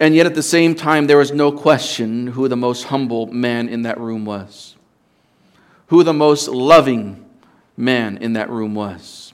And 0.00 0.16
yet, 0.16 0.26
at 0.26 0.34
the 0.34 0.42
same 0.42 0.74
time, 0.74 1.06
there 1.06 1.18
was 1.18 1.30
no 1.30 1.52
question 1.52 2.26
who 2.26 2.48
the 2.48 2.56
most 2.56 2.86
humble 2.86 3.26
man 3.26 3.68
in 3.68 3.82
that 3.82 4.00
room 4.00 4.24
was, 4.24 4.74
who 5.86 6.02
the 6.02 6.12
most 6.12 6.48
loving 6.48 7.23
man 7.76 8.18
in 8.18 8.34
that 8.34 8.50
room 8.50 8.74
was. 8.74 9.32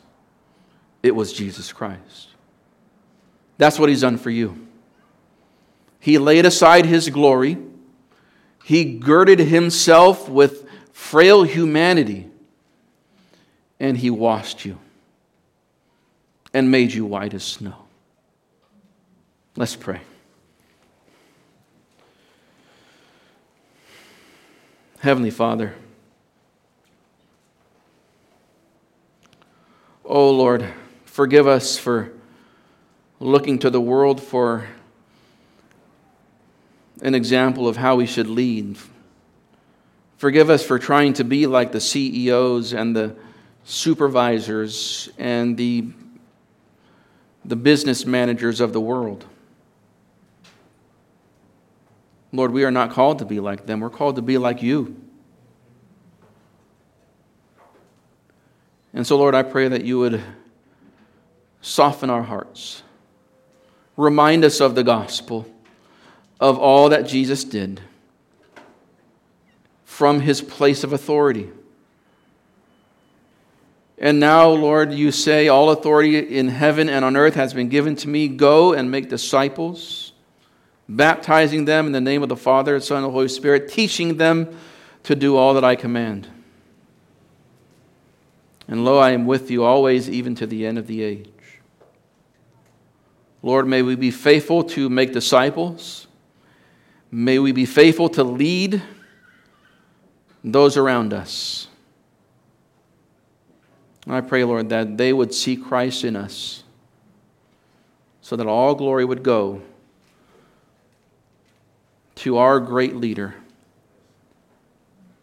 It 1.02 1.14
was 1.14 1.32
Jesus 1.32 1.72
Christ. 1.72 2.28
That's 3.58 3.78
what 3.78 3.88
he's 3.88 4.00
done 4.00 4.18
for 4.18 4.30
you. 4.30 4.66
He 5.98 6.18
laid 6.18 6.46
aside 6.46 6.86
his 6.86 7.10
glory, 7.10 7.58
he 8.64 8.84
girded 8.84 9.38
himself 9.38 10.28
with 10.28 10.66
frail 10.92 11.42
humanity 11.42 12.28
and 13.78 13.96
he 13.96 14.10
washed 14.10 14.64
you 14.64 14.78
and 16.52 16.70
made 16.70 16.92
you 16.92 17.04
white 17.04 17.34
as 17.34 17.42
snow. 17.42 17.74
Let's 19.56 19.76
pray. 19.76 20.00
Heavenly 25.00 25.30
Father, 25.30 25.74
oh 30.20 30.32
Lord, 30.32 30.66
forgive 31.06 31.46
us 31.46 31.78
for 31.78 32.12
looking 33.20 33.58
to 33.60 33.70
the 33.70 33.80
world 33.80 34.22
for 34.22 34.68
an 37.00 37.14
example 37.14 37.66
of 37.66 37.78
how 37.78 37.96
we 37.96 38.04
should 38.04 38.26
lead. 38.26 38.76
Forgive 40.18 40.50
us 40.50 40.62
for 40.62 40.78
trying 40.78 41.14
to 41.14 41.24
be 41.24 41.46
like 41.46 41.72
the 41.72 41.80
CEOs 41.80 42.74
and 42.74 42.94
the 42.94 43.16
supervisors 43.64 45.08
and 45.16 45.56
the, 45.56 45.88
the 47.46 47.56
business 47.56 48.04
managers 48.04 48.60
of 48.60 48.74
the 48.74 48.80
world. 48.80 49.24
Lord, 52.30 52.52
we 52.52 52.64
are 52.64 52.70
not 52.70 52.90
called 52.90 53.20
to 53.20 53.24
be 53.24 53.40
like 53.40 53.64
them. 53.64 53.80
We're 53.80 53.88
called 53.88 54.16
to 54.16 54.22
be 54.22 54.36
like 54.36 54.62
you. 54.62 55.02
And 58.92 59.06
so, 59.06 59.16
Lord, 59.16 59.34
I 59.34 59.42
pray 59.42 59.68
that 59.68 59.84
you 59.84 59.98
would 60.00 60.22
soften 61.60 62.10
our 62.10 62.22
hearts, 62.22 62.82
remind 63.96 64.44
us 64.44 64.60
of 64.60 64.74
the 64.74 64.82
gospel, 64.82 65.46
of 66.40 66.58
all 66.58 66.88
that 66.88 67.06
Jesus 67.06 67.44
did 67.44 67.80
from 69.84 70.20
his 70.20 70.40
place 70.40 70.82
of 70.82 70.92
authority. 70.92 71.50
And 73.98 74.18
now, 74.18 74.48
Lord, 74.48 74.92
you 74.92 75.12
say, 75.12 75.48
All 75.48 75.68
authority 75.68 76.38
in 76.38 76.48
heaven 76.48 76.88
and 76.88 77.04
on 77.04 77.18
earth 77.18 77.34
has 77.34 77.52
been 77.52 77.68
given 77.68 77.94
to 77.96 78.08
me. 78.08 78.26
Go 78.26 78.72
and 78.72 78.90
make 78.90 79.10
disciples, 79.10 80.12
baptizing 80.88 81.66
them 81.66 81.84
in 81.84 81.92
the 81.92 82.00
name 82.00 82.22
of 82.22 82.30
the 82.30 82.36
Father, 82.36 82.78
the 82.78 82.80
Son, 82.84 82.96
and 82.96 83.06
the 83.06 83.10
Holy 83.10 83.28
Spirit, 83.28 83.68
teaching 83.70 84.16
them 84.16 84.56
to 85.02 85.14
do 85.14 85.36
all 85.36 85.52
that 85.52 85.64
I 85.64 85.76
command. 85.76 86.26
And 88.70 88.84
lo, 88.84 88.98
I 88.98 89.10
am 89.10 89.26
with 89.26 89.50
you 89.50 89.64
always, 89.64 90.08
even 90.08 90.36
to 90.36 90.46
the 90.46 90.64
end 90.64 90.78
of 90.78 90.86
the 90.86 91.02
age. 91.02 91.28
Lord, 93.42 93.66
may 93.66 93.82
we 93.82 93.96
be 93.96 94.12
faithful 94.12 94.62
to 94.64 94.88
make 94.88 95.12
disciples. 95.12 96.06
May 97.10 97.40
we 97.40 97.50
be 97.50 97.66
faithful 97.66 98.08
to 98.10 98.22
lead 98.22 98.80
those 100.44 100.76
around 100.76 101.12
us. 101.12 101.66
I 104.06 104.20
pray, 104.20 104.44
Lord, 104.44 104.68
that 104.68 104.96
they 104.96 105.12
would 105.12 105.34
see 105.34 105.56
Christ 105.56 106.04
in 106.04 106.14
us 106.14 106.62
so 108.20 108.36
that 108.36 108.46
all 108.46 108.76
glory 108.76 109.04
would 109.04 109.24
go 109.24 109.62
to 112.16 112.36
our 112.36 112.60
great 112.60 112.94
leader, 112.94 113.34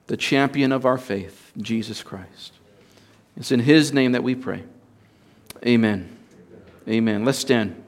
the 0.08 0.18
champion 0.18 0.74
of 0.74 0.86
our 0.86 0.98
faith, 0.98 1.54
Jesus 1.58 2.04
Christ. 2.04 2.57
It's 3.38 3.52
in 3.52 3.60
his 3.62 3.94
name 3.94 4.14
that 4.14 4.24
we 4.24 4.36
pray. 4.36 4.64
Amen. 5.66 6.18
Amen. 6.88 7.24
Let's 7.24 7.40
stand. 7.40 7.84